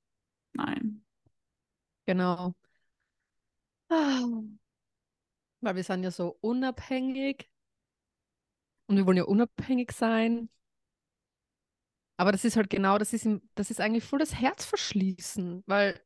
nein. 0.53 1.05
Genau. 2.07 2.55
Weil 5.61 5.77
wir 5.77 5.85
sind 5.85 6.03
ja 6.05 6.11
so 6.11 6.37
unabhängig 6.41 7.51
und 8.87 8.97
wir 8.97 9.07
wollen 9.07 9.17
ja 9.17 9.25
unabhängig 9.25 9.93
sein. 9.93 10.49
Aber 12.17 12.33
das 12.33 12.45
ist 12.45 12.57
halt 12.57 12.71
genau, 12.71 12.99
das 12.99 13.13
ist, 13.13 13.29
das 13.55 13.71
ist 13.71 13.81
eigentlich 13.81 14.05
voll 14.05 14.19
das 14.19 14.35
Herzverschließen, 14.35 15.65
weil 15.67 16.01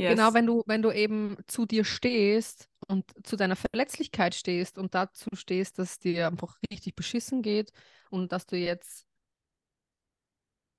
Yes. 0.00 0.16
genau 0.16 0.34
wenn 0.34 0.46
du, 0.46 0.62
wenn 0.66 0.82
du 0.82 0.90
eben 0.90 1.36
zu 1.46 1.66
dir 1.66 1.84
stehst 1.84 2.68
und 2.88 3.04
zu 3.26 3.36
deiner 3.36 3.56
Verletzlichkeit 3.56 4.34
stehst 4.34 4.78
und 4.78 4.94
dazu 4.94 5.30
stehst, 5.34 5.78
dass 5.78 5.98
dir 5.98 6.26
einfach 6.28 6.56
richtig 6.70 6.94
beschissen 6.94 7.42
geht 7.42 7.72
und 8.10 8.32
dass 8.32 8.46
du 8.46 8.56
jetzt 8.56 9.06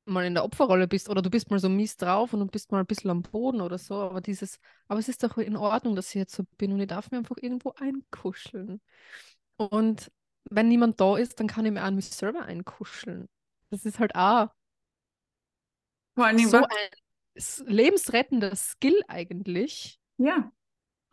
mal 0.06 0.26
in 0.26 0.34
der 0.34 0.44
Opferrolle 0.44 0.88
bist 0.88 1.10
oder 1.10 1.22
du 1.22 1.30
bist 1.30 1.52
mal 1.52 1.60
so 1.60 1.70
mies 1.70 1.96
drauf 1.98 2.34
und 2.34 2.40
du 2.40 2.46
bist 2.48 2.72
mal 2.72 2.80
ein 2.80 2.86
bisschen 2.86 3.12
am 3.12 3.22
Boden 3.22 3.62
oder 3.62 3.78
so, 3.78 3.96
aber 3.96 4.22
dieses, 4.22 4.60
aber 4.88 5.00
es 5.00 5.08
ist 5.08 5.24
doch 5.24 5.38
in 5.38 5.56
Ordnung, 5.56 5.96
dass 5.96 6.10
ich 6.10 6.16
jetzt 6.16 6.36
so 6.36 6.44
bin 6.58 6.74
und 6.74 6.80
ich 6.80 6.88
darf 6.88 7.12
mir 7.12 7.20
einfach 7.20 7.38
irgendwo 7.40 7.74
einkuscheln. 7.80 8.82
Und 9.58 10.12
wenn 10.50 10.68
niemand 10.68 11.00
da 11.00 11.18
ist, 11.18 11.40
dann 11.40 11.48
kann 11.48 11.66
ich 11.66 11.72
mir 11.72 11.84
an 11.84 11.96
mich 11.96 12.10
selber 12.10 12.44
einkuscheln. 12.44 13.30
Das 13.70 13.86
ist 13.86 14.00
halt 14.00 14.16
auch 14.16 14.50
Vor 16.16 16.30
Dingen, 16.34 16.50
so 16.50 16.58
was, 16.58 16.66
ein 16.66 16.90
lebensrettender 17.66 18.56
Skill 18.56 19.00
eigentlich. 19.08 20.00
ja. 20.18 20.52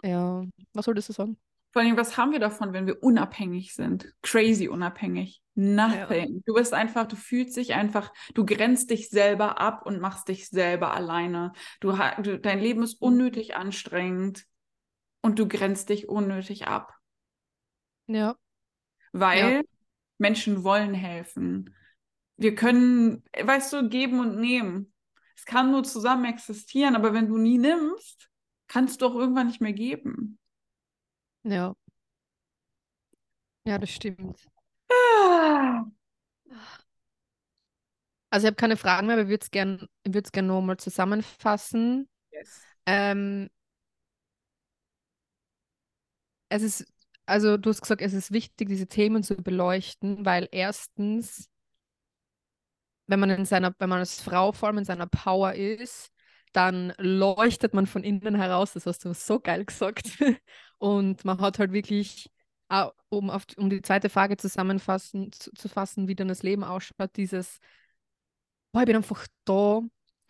Ja, 0.04 0.44
was 0.74 0.85
solltest 0.85 1.09
du 1.09 1.12
sagen? 1.12 1.37
Vor 1.72 1.83
allem, 1.83 1.96
was 1.96 2.16
haben 2.16 2.33
wir 2.33 2.38
davon, 2.38 2.72
wenn 2.72 2.87
wir 2.87 3.02
unabhängig 3.02 3.74
sind? 3.74 4.12
Crazy 4.22 4.68
unabhängig. 4.68 5.42
Nothing. 5.54 6.42
Du 6.46 6.54
bist 6.54 6.72
einfach, 6.72 7.07
du 7.07 7.16
fühlst 7.16 7.57
dich 7.57 7.74
einfach, 7.74 8.12
du 8.35 8.46
grenzt 8.46 8.90
dich 8.90 9.11
selber 9.11 9.61
ab 9.61 9.85
und 9.85 10.00
machst 10.00 10.28
dich 10.28 10.48
selber 10.48 10.94
alleine. 10.94 11.52
Du, 11.81 11.92
du, 12.22 12.38
dein 12.38 12.61
Leben 12.61 12.83
ist 12.83 13.02
unnötig 13.02 13.57
anstrengend 13.57 14.44
und 15.20 15.38
du 15.38 15.48
grenzt 15.48 15.88
dich 15.88 16.09
unnötig 16.09 16.68
ab, 16.68 16.94
Ja, 18.07 18.37
weil 19.12 19.38
Ja. 19.38 19.62
Menschen 20.18 20.64
wollen 20.64 20.94
helfen. 20.94 21.74
Wir 22.37 22.54
können, 22.54 23.24
weißt 23.40 23.72
du, 23.72 23.88
geben 23.88 24.20
und 24.20 24.38
nehmen. 24.40 24.92
Es 25.38 25.44
kann 25.44 25.70
nur 25.70 25.85
zusammen 25.85 26.24
existieren, 26.24 26.96
aber 26.96 27.14
wenn 27.14 27.29
du 27.29 27.38
nie 27.38 27.59
nimmst, 27.59 28.29
kannst 28.66 29.01
du 29.01 29.07
auch 29.07 29.14
irgendwann 29.14 29.46
nicht 29.46 29.61
mehr 29.61 29.72
geben. 29.72 30.37
ja. 31.44 31.74
Ja, 33.64 33.79
das 33.79 33.90
stimmt. 33.90 34.48
Ah. 34.90 35.85
Also 38.31 38.44
ich 38.44 38.48
habe 38.48 38.57
keine 38.57 38.77
Fragen 38.77 39.07
mehr, 39.07 39.14
aber 39.14 39.22
ich 39.22 39.29
würde 39.29 39.44
es 39.44 39.51
gerne 39.51 39.88
würd's 40.07 40.33
gern 40.33 40.46
nochmal 40.46 40.77
zusammenfassen. 40.77 42.09
Yes. 42.33 42.61
Ähm, 42.87 43.48
es 46.48 46.62
ist, 46.62 46.87
also 47.27 47.57
du 47.57 47.70
hast 47.70 47.81
gesagt, 47.83 48.03
es 48.03 48.12
ist 48.12 48.33
wichtig, 48.33 48.68
diese 48.68 48.87
Themen 48.87 49.22
zu 49.22 49.37
beleuchten, 49.37 50.24
weil 50.24 50.48
erstens, 50.53 51.48
wenn 53.08 53.20
man 53.20 53.30
in 53.30 53.44
seiner, 53.44 53.74
wenn 53.78 53.88
man 53.88 54.00
als 54.00 54.20
Frau 54.20 54.52
vor 54.52 54.68
allem 54.68 54.78
in 54.78 54.84
seiner 54.84 55.06
Power 55.06 55.54
ist, 55.54 56.12
dann 56.52 56.92
leuchtet 56.98 57.74
man 57.74 57.86
von 57.86 58.04
innen 58.04 58.34
heraus, 58.36 58.74
das 58.74 58.86
hast 58.86 59.04
du 59.04 59.14
so 59.14 59.40
geil 59.40 59.64
gesagt. 59.64 60.06
Und 60.78 61.24
man 61.24 61.40
hat 61.40 61.58
halt 61.58 61.72
wirklich, 61.72 62.30
ah, 62.68 62.92
um, 63.08 63.30
auf, 63.30 63.44
um 63.56 63.70
die 63.70 63.82
zweite 63.82 64.08
Frage 64.10 64.36
zusammenfassen, 64.36 65.32
zu, 65.32 65.50
zu 65.52 65.68
fassen, 65.68 66.08
wie 66.08 66.14
dann 66.14 66.28
das 66.28 66.42
Leben 66.42 66.64
ausschaut, 66.64 67.16
dieses, 67.16 67.58
boah, 68.72 68.80
ich 68.80 68.86
bin 68.86 68.96
einfach 68.96 69.26
da 69.44 69.80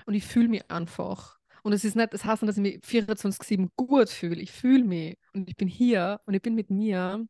und 0.07 0.15
ich 0.15 0.25
fühle 0.25 0.49
mich 0.49 0.71
einfach. 0.71 1.39
Und 1.63 1.73
es 1.73 1.85
ist 1.85 1.97
nicht, 1.97 2.15
das 2.15 2.25
heißt 2.25 2.43
nicht, 2.43 2.49
dass 2.49 2.57
ich 2.57 2.63
mich 2.63 2.85
24-7 2.85 3.69
gut 3.77 4.09
fühle. 4.09 4.41
Ich 4.41 4.53
fühle 4.53 4.85
mich 4.85 5.19
und 5.35 5.49
ich 5.49 5.57
bin 5.57 5.69
hier 5.69 6.21
und 6.25 6.35
ich 6.35 6.43
bin 6.43 6.55
mit 6.55 6.71
mir 6.71 7.27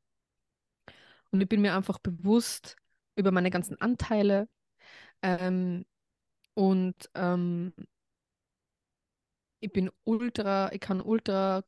und 1.31 1.41
ich 1.41 1.49
bin 1.49 1.61
mir 1.61 1.75
einfach 1.75 1.99
bewusst 1.99 2.77
über 3.17 3.31
meine 3.33 3.51
ganzen 3.51 3.81
Anteile. 3.81 4.49
Ähm, 5.23 5.85
und 6.55 7.11
ähm, 7.15 7.73
ich 9.61 9.73
bin 9.73 9.91
ultra, 10.05 10.73
ich 10.73 10.81
kann 10.81 11.01
ultra, 11.01 11.63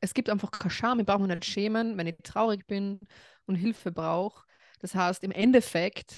es 0.00 0.14
gibt 0.14 0.30
einfach 0.30 0.50
keine 0.50 0.70
Scham, 0.70 1.00
ich 1.00 1.06
brauche 1.06 1.20
mich 1.20 1.28
nicht 1.28 1.44
schämen, 1.44 1.96
wenn 1.96 2.06
ich 2.06 2.16
traurig 2.22 2.66
bin 2.66 3.00
und 3.46 3.56
Hilfe 3.56 3.92
brauche. 3.92 4.44
Das 4.80 4.94
heißt, 4.94 5.22
im 5.24 5.30
Endeffekt 5.32 6.14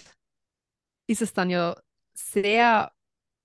ist 1.06 1.22
es 1.22 1.32
dann 1.32 1.50
ja 1.50 1.76
sehr 2.14 2.92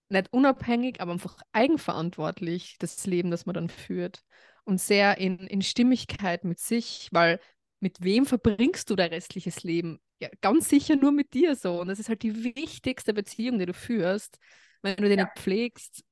nicht 0.09 0.33
unabhängig, 0.33 1.01
aber 1.01 1.13
einfach 1.13 1.37
eigenverantwortlich, 1.53 2.77
das 2.79 3.05
Leben, 3.07 3.31
das 3.31 3.45
man 3.45 3.55
dann 3.55 3.69
führt. 3.69 4.23
Und 4.65 4.81
sehr 4.81 5.17
in, 5.19 5.39
in 5.39 5.61
Stimmigkeit 5.61 6.43
mit 6.45 6.59
sich, 6.59 7.09
weil 7.11 7.39
mit 7.79 8.01
wem 8.01 8.25
verbringst 8.25 8.89
du 8.89 8.95
dein 8.95 9.09
restliches 9.11 9.63
Leben? 9.63 9.99
Ja, 10.19 10.29
ganz 10.41 10.69
sicher 10.69 10.95
nur 10.95 11.11
mit 11.11 11.33
dir 11.33 11.55
so. 11.55 11.79
Und 11.81 11.87
das 11.87 11.99
ist 11.99 12.09
halt 12.09 12.23
die 12.23 12.43
wichtigste 12.43 13.13
Beziehung, 13.13 13.59
die 13.59 13.65
du 13.65 13.73
führst. 13.73 14.39
Wenn 14.81 14.97
du 14.97 15.07
den 15.09 15.19
Ja. 15.19 15.25
nicht 15.25 15.37
pflegst, 15.37 16.03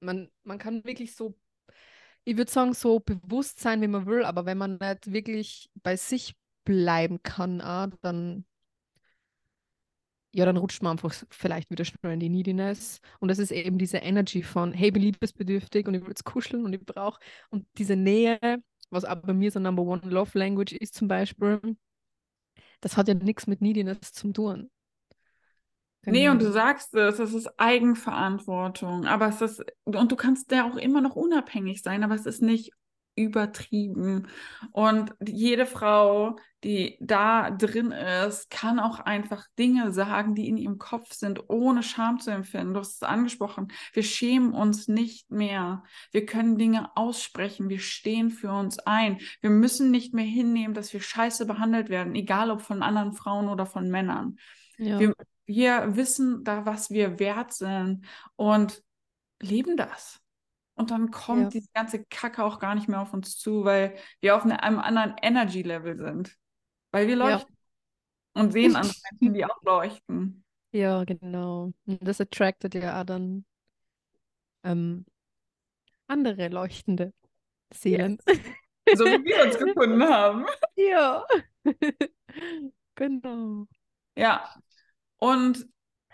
man, 0.00 0.30
man 0.44 0.58
kann 0.58 0.84
wirklich 0.84 1.14
so, 1.14 1.36
ich 2.24 2.36
würde 2.36 2.50
sagen, 2.50 2.74
so 2.74 3.00
bewusst 3.00 3.60
sein, 3.60 3.80
wie 3.82 3.88
man 3.88 4.06
will, 4.06 4.24
aber 4.24 4.46
wenn 4.46 4.58
man 4.58 4.78
nicht 4.78 5.12
wirklich 5.12 5.70
bei 5.82 5.96
sich 5.96 6.36
bleiben 6.64 7.22
kann, 7.22 7.60
ah, 7.60 7.88
dann 8.02 8.44
ja, 10.34 10.46
dann 10.46 10.56
rutscht 10.56 10.82
man 10.82 10.92
einfach 10.92 11.12
vielleicht 11.30 11.70
wieder 11.70 11.84
schnell 11.84 12.14
in 12.14 12.20
die 12.20 12.28
Neediness. 12.30 13.00
Und 13.20 13.28
das 13.28 13.38
ist 13.38 13.50
eben 13.52 13.78
diese 13.78 13.98
Energy 13.98 14.42
von, 14.42 14.72
hey, 14.72 14.88
ich 14.88 14.92
bin 14.94 15.02
liebesbedürftig 15.02 15.86
und 15.86 15.94
ich 15.94 16.00
will 16.02 16.08
jetzt 16.08 16.24
kuscheln 16.24 16.64
und 16.64 16.72
ich 16.72 16.84
brauche, 16.84 17.20
und 17.50 17.66
diese 17.78 17.96
Nähe, 17.96 18.38
was 18.92 19.04
auch 19.04 19.16
bei 19.16 19.32
mir 19.34 19.50
so 19.50 19.60
Number 19.60 19.82
One 19.82 20.02
Love 20.08 20.38
Language 20.38 20.72
ist 20.72 20.94
zum 20.94 21.08
Beispiel, 21.08 21.60
das 22.82 22.96
hat 22.98 23.08
ja 23.08 23.14
nichts 23.14 23.46
mit 23.46 23.60
Neediness 23.62 24.12
zu 24.12 24.30
tun. 24.32 24.70
Nee, 26.08 26.28
und 26.28 26.40
du 26.42 26.50
Genau. 26.50 26.52
sagst 26.52 26.94
es, 26.94 27.18
es 27.18 27.32
ist 27.32 27.48
Eigenverantwortung, 27.58 29.06
aber 29.06 29.28
es 29.28 29.40
ist, 29.40 29.64
und 29.84 30.12
du 30.12 30.16
kannst 30.16 30.50
ja 30.52 30.68
auch 30.70 30.76
immer 30.76 31.00
noch 31.00 31.16
unabhängig 31.16 31.82
sein, 31.82 32.02
aber 32.04 32.14
es 32.14 32.26
ist 32.26 32.42
nicht 32.42 32.72
übertrieben. 33.14 34.28
Und 34.70 35.14
jede 35.26 35.66
Frau, 35.66 36.36
die 36.64 36.96
da 37.00 37.50
drin 37.50 37.90
ist, 37.90 38.50
kann 38.50 38.78
auch 38.78 39.00
einfach 39.00 39.46
Dinge 39.58 39.92
sagen, 39.92 40.34
die 40.34 40.48
in 40.48 40.56
ihrem 40.56 40.78
Kopf 40.78 41.12
sind, 41.12 41.50
ohne 41.50 41.82
Scham 41.82 42.20
zu 42.20 42.30
empfinden. 42.30 42.74
Du 42.74 42.80
hast 42.80 42.94
es 42.94 43.02
angesprochen. 43.02 43.68
Wir 43.92 44.02
schämen 44.02 44.52
uns 44.54 44.88
nicht 44.88 45.30
mehr. 45.30 45.82
Wir 46.12 46.24
können 46.24 46.56
Dinge 46.56 46.96
aussprechen. 46.96 47.68
Wir 47.68 47.80
stehen 47.80 48.30
für 48.30 48.52
uns 48.52 48.78
ein. 48.78 49.18
Wir 49.40 49.50
müssen 49.50 49.90
nicht 49.90 50.14
mehr 50.14 50.24
hinnehmen, 50.24 50.74
dass 50.74 50.92
wir 50.92 51.00
scheiße 51.00 51.46
behandelt 51.46 51.90
werden, 51.90 52.14
egal 52.14 52.50
ob 52.50 52.62
von 52.62 52.82
anderen 52.82 53.12
Frauen 53.12 53.48
oder 53.48 53.66
von 53.66 53.90
Männern. 53.90 54.36
Ja. 54.78 54.98
Wir, 54.98 55.14
wir 55.46 55.96
wissen 55.96 56.44
da, 56.44 56.64
was 56.64 56.90
wir 56.90 57.18
wert 57.18 57.52
sind 57.52 58.06
und 58.36 58.82
leben 59.40 59.76
das. 59.76 60.21
Und 60.74 60.90
dann 60.90 61.10
kommt 61.10 61.42
ja. 61.42 61.48
diese 61.48 61.68
ganze 61.74 62.04
Kacke 62.04 62.44
auch 62.44 62.58
gar 62.58 62.74
nicht 62.74 62.88
mehr 62.88 63.00
auf 63.00 63.12
uns 63.12 63.38
zu, 63.38 63.64
weil 63.64 63.96
wir 64.20 64.36
auf 64.36 64.44
einem 64.44 64.78
anderen 64.78 65.16
Energy-Level 65.20 65.96
sind. 65.98 66.36
Weil 66.90 67.08
wir 67.08 67.16
leuchten 67.16 67.56
ja. 68.34 68.42
und 68.42 68.52
sehen 68.52 68.76
andere 68.76 68.94
Menschen, 69.10 69.34
die 69.34 69.44
auch 69.44 69.62
leuchten. 69.62 70.44
Ja, 70.72 71.04
genau. 71.04 71.72
Das 71.84 72.20
attractet 72.20 72.74
ja 72.74 73.04
dann 73.04 73.44
ähm, 74.64 75.04
andere 76.06 76.48
leuchtende 76.48 77.12
Seelen. 77.72 78.18
Yes. 78.26 78.98
So 78.98 79.04
wie 79.04 79.24
wir 79.24 79.44
uns 79.44 79.58
gefunden 79.58 80.02
haben. 80.02 80.46
Ja. 80.76 81.26
genau. 82.94 83.66
Ja. 84.16 84.54
Und 85.18 85.66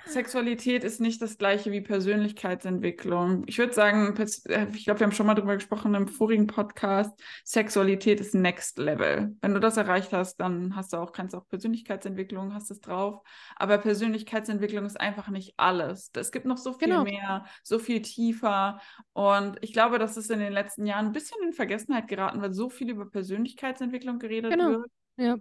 Sexualität 0.06 0.84
ist 0.84 1.00
nicht 1.00 1.20
das 1.20 1.38
gleiche 1.38 1.72
wie 1.72 1.80
Persönlichkeitsentwicklung. 1.80 3.44
Ich 3.46 3.58
würde 3.58 3.72
sagen, 3.72 4.16
äh, 4.16 4.66
ich 4.72 4.84
glaube, 4.84 5.00
wir 5.00 5.06
haben 5.06 5.12
schon 5.12 5.26
mal 5.26 5.34
darüber 5.34 5.54
gesprochen 5.54 5.94
im 5.94 6.08
vorigen 6.08 6.46
Podcast. 6.46 7.12
Sexualität 7.44 8.20
ist 8.20 8.34
Next 8.34 8.78
Level. 8.78 9.36
Wenn 9.40 9.54
du 9.54 9.60
das 9.60 9.76
erreicht 9.76 10.12
hast, 10.12 10.36
dann 10.36 10.74
hast 10.76 10.92
du 10.92 10.96
auch, 10.98 11.12
kannst 11.12 11.34
du 11.34 11.38
auch 11.38 11.48
Persönlichkeitsentwicklung, 11.48 12.54
hast 12.54 12.70
es 12.70 12.80
drauf. 12.80 13.22
Aber 13.56 13.78
Persönlichkeitsentwicklung 13.78 14.86
ist 14.86 15.00
einfach 15.00 15.28
nicht 15.28 15.54
alles. 15.56 16.10
Es 16.14 16.32
gibt 16.32 16.46
noch 16.46 16.58
so 16.58 16.72
viel 16.72 16.88
genau. 16.88 17.04
mehr, 17.04 17.44
so 17.62 17.78
viel 17.78 18.00
tiefer. 18.02 18.80
Und 19.12 19.58
ich 19.60 19.72
glaube, 19.72 19.98
das 19.98 20.16
ist 20.16 20.30
in 20.30 20.38
den 20.38 20.52
letzten 20.52 20.86
Jahren 20.86 21.06
ein 21.06 21.12
bisschen 21.12 21.42
in 21.42 21.52
Vergessenheit 21.52 22.08
geraten, 22.08 22.40
weil 22.40 22.52
so 22.52 22.70
viel 22.70 22.90
über 22.90 23.06
Persönlichkeitsentwicklung 23.06 24.18
geredet 24.18 24.52
genau. 24.52 24.70
wird. 24.70 24.90
Ja. 25.16 25.36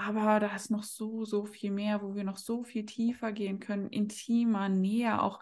Aber 0.00 0.38
da 0.38 0.54
ist 0.54 0.70
noch 0.70 0.84
so, 0.84 1.24
so 1.24 1.44
viel 1.44 1.72
mehr, 1.72 2.02
wo 2.02 2.14
wir 2.14 2.22
noch 2.22 2.36
so 2.38 2.62
viel 2.62 2.86
tiefer 2.86 3.32
gehen 3.32 3.58
können, 3.58 3.88
intimer, 3.88 4.68
näher, 4.68 5.22
auch 5.24 5.40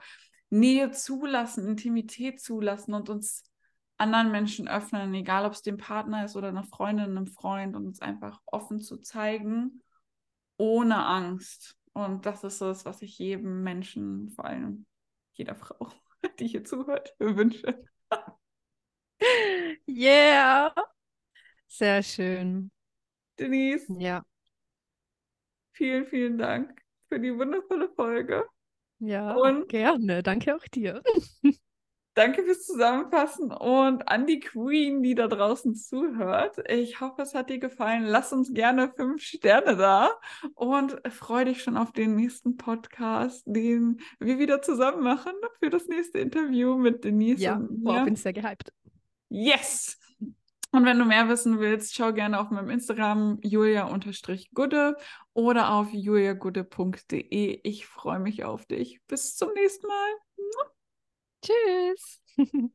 Nähe 0.49 0.91
zulassen, 0.93 1.67
Intimität 1.67 2.41
zulassen 2.41 2.95
und 2.95 3.11
uns 3.11 3.45
anderen 3.99 4.31
Menschen 4.31 4.67
öffnen, 4.67 5.13
egal 5.13 5.45
ob 5.45 5.53
es 5.53 5.61
dem 5.61 5.77
Partner 5.77 6.25
ist 6.25 6.37
oder 6.37 6.49
einer 6.49 6.65
Freundin, 6.65 7.11
einem 7.11 7.27
Freund, 7.27 7.77
und 7.77 7.87
uns 7.87 8.01
einfach 8.01 8.41
offen 8.47 8.81
zu 8.81 8.97
zeigen, 8.97 9.83
ohne 10.57 11.05
Angst. 11.05 11.77
Und 11.93 12.25
das 12.25 12.43
ist 12.43 12.63
es, 12.63 12.87
was 12.87 13.03
ich 13.03 13.19
jedem 13.19 13.63
Menschen, 13.63 14.31
vor 14.31 14.47
allem 14.47 14.87
jeder 15.35 15.55
Frau, 15.55 15.91
die 16.39 16.47
hier 16.49 16.65
zuhört, 16.65 17.15
wünsche. 17.19 17.85
Yeah! 19.87 20.73
Sehr 21.69 22.03
schön. 22.03 22.71
Denise. 23.39 23.87
Ja. 23.99 24.25
Vielen, 25.77 26.07
vielen 26.07 26.39
Dank 26.39 26.75
für 27.09 27.21
die 27.21 27.37
wundervolle 27.37 27.91
Folge. 27.91 28.47
Ja, 28.99 29.35
und 29.35 29.69
gerne. 29.69 30.23
Danke 30.23 30.57
auch 30.57 30.67
dir. 30.73 31.03
Danke 32.15 32.45
fürs 32.45 32.65
Zusammenfassen 32.65 33.53
und 33.53 34.09
an 34.09 34.27
die 34.27 34.41
Queen, 34.41 35.03
die 35.03 35.15
da 35.15 35.29
draußen 35.29 35.75
zuhört. 35.75 36.57
Ich 36.71 36.99
hoffe, 37.03 37.21
es 37.21 37.35
hat 37.35 37.51
dir 37.51 37.59
gefallen. 37.59 38.05
Lass 38.05 38.33
uns 38.33 38.55
gerne 38.55 38.91
fünf 38.97 39.21
Sterne 39.21 39.77
da 39.77 40.13
und 40.55 40.97
freue 41.13 41.45
dich 41.45 41.63
schon 41.63 41.77
auf 41.77 41.93
den 41.93 42.17
nächsten 42.17 42.57
Podcast, 42.57 43.43
den 43.45 44.01
wir 44.19 44.39
wieder 44.39 44.63
zusammen 44.63 45.03
machen 45.03 45.35
für 45.59 45.69
das 45.69 45.89
nächste 45.89 46.21
Interview 46.21 46.79
mit 46.79 47.05
Denise. 47.05 47.43
Ja, 47.43 47.57
und 47.57 47.83
mir. 47.83 47.93
Boah, 47.93 48.05
bin 48.05 48.17
sehr 48.17 48.33
gehypt. 48.33 48.73
Yes! 49.29 49.99
Und 50.77 50.85
wenn 50.85 50.99
du 50.99 51.07
mehr 51.07 51.27
wissen 51.31 51.59
willst, 51.59 51.95
schau 51.95 52.13
gerne 52.13 52.39
auf 52.39 52.51
meinem 52.51 52.69
Instagram 52.69 53.39
julia-gude 53.41 54.97
oder 55.33 55.73
auf 55.73 55.89
juliagude.de. 55.91 57.61
Ich 57.63 57.87
freue 57.87 58.19
mich 58.19 58.45
auf 58.45 58.67
dich. 58.67 59.01
Bis 59.07 59.35
zum 59.37 59.55
nächsten 59.55 59.87
Mal. 59.87 60.13
Tschüss. 61.41 62.23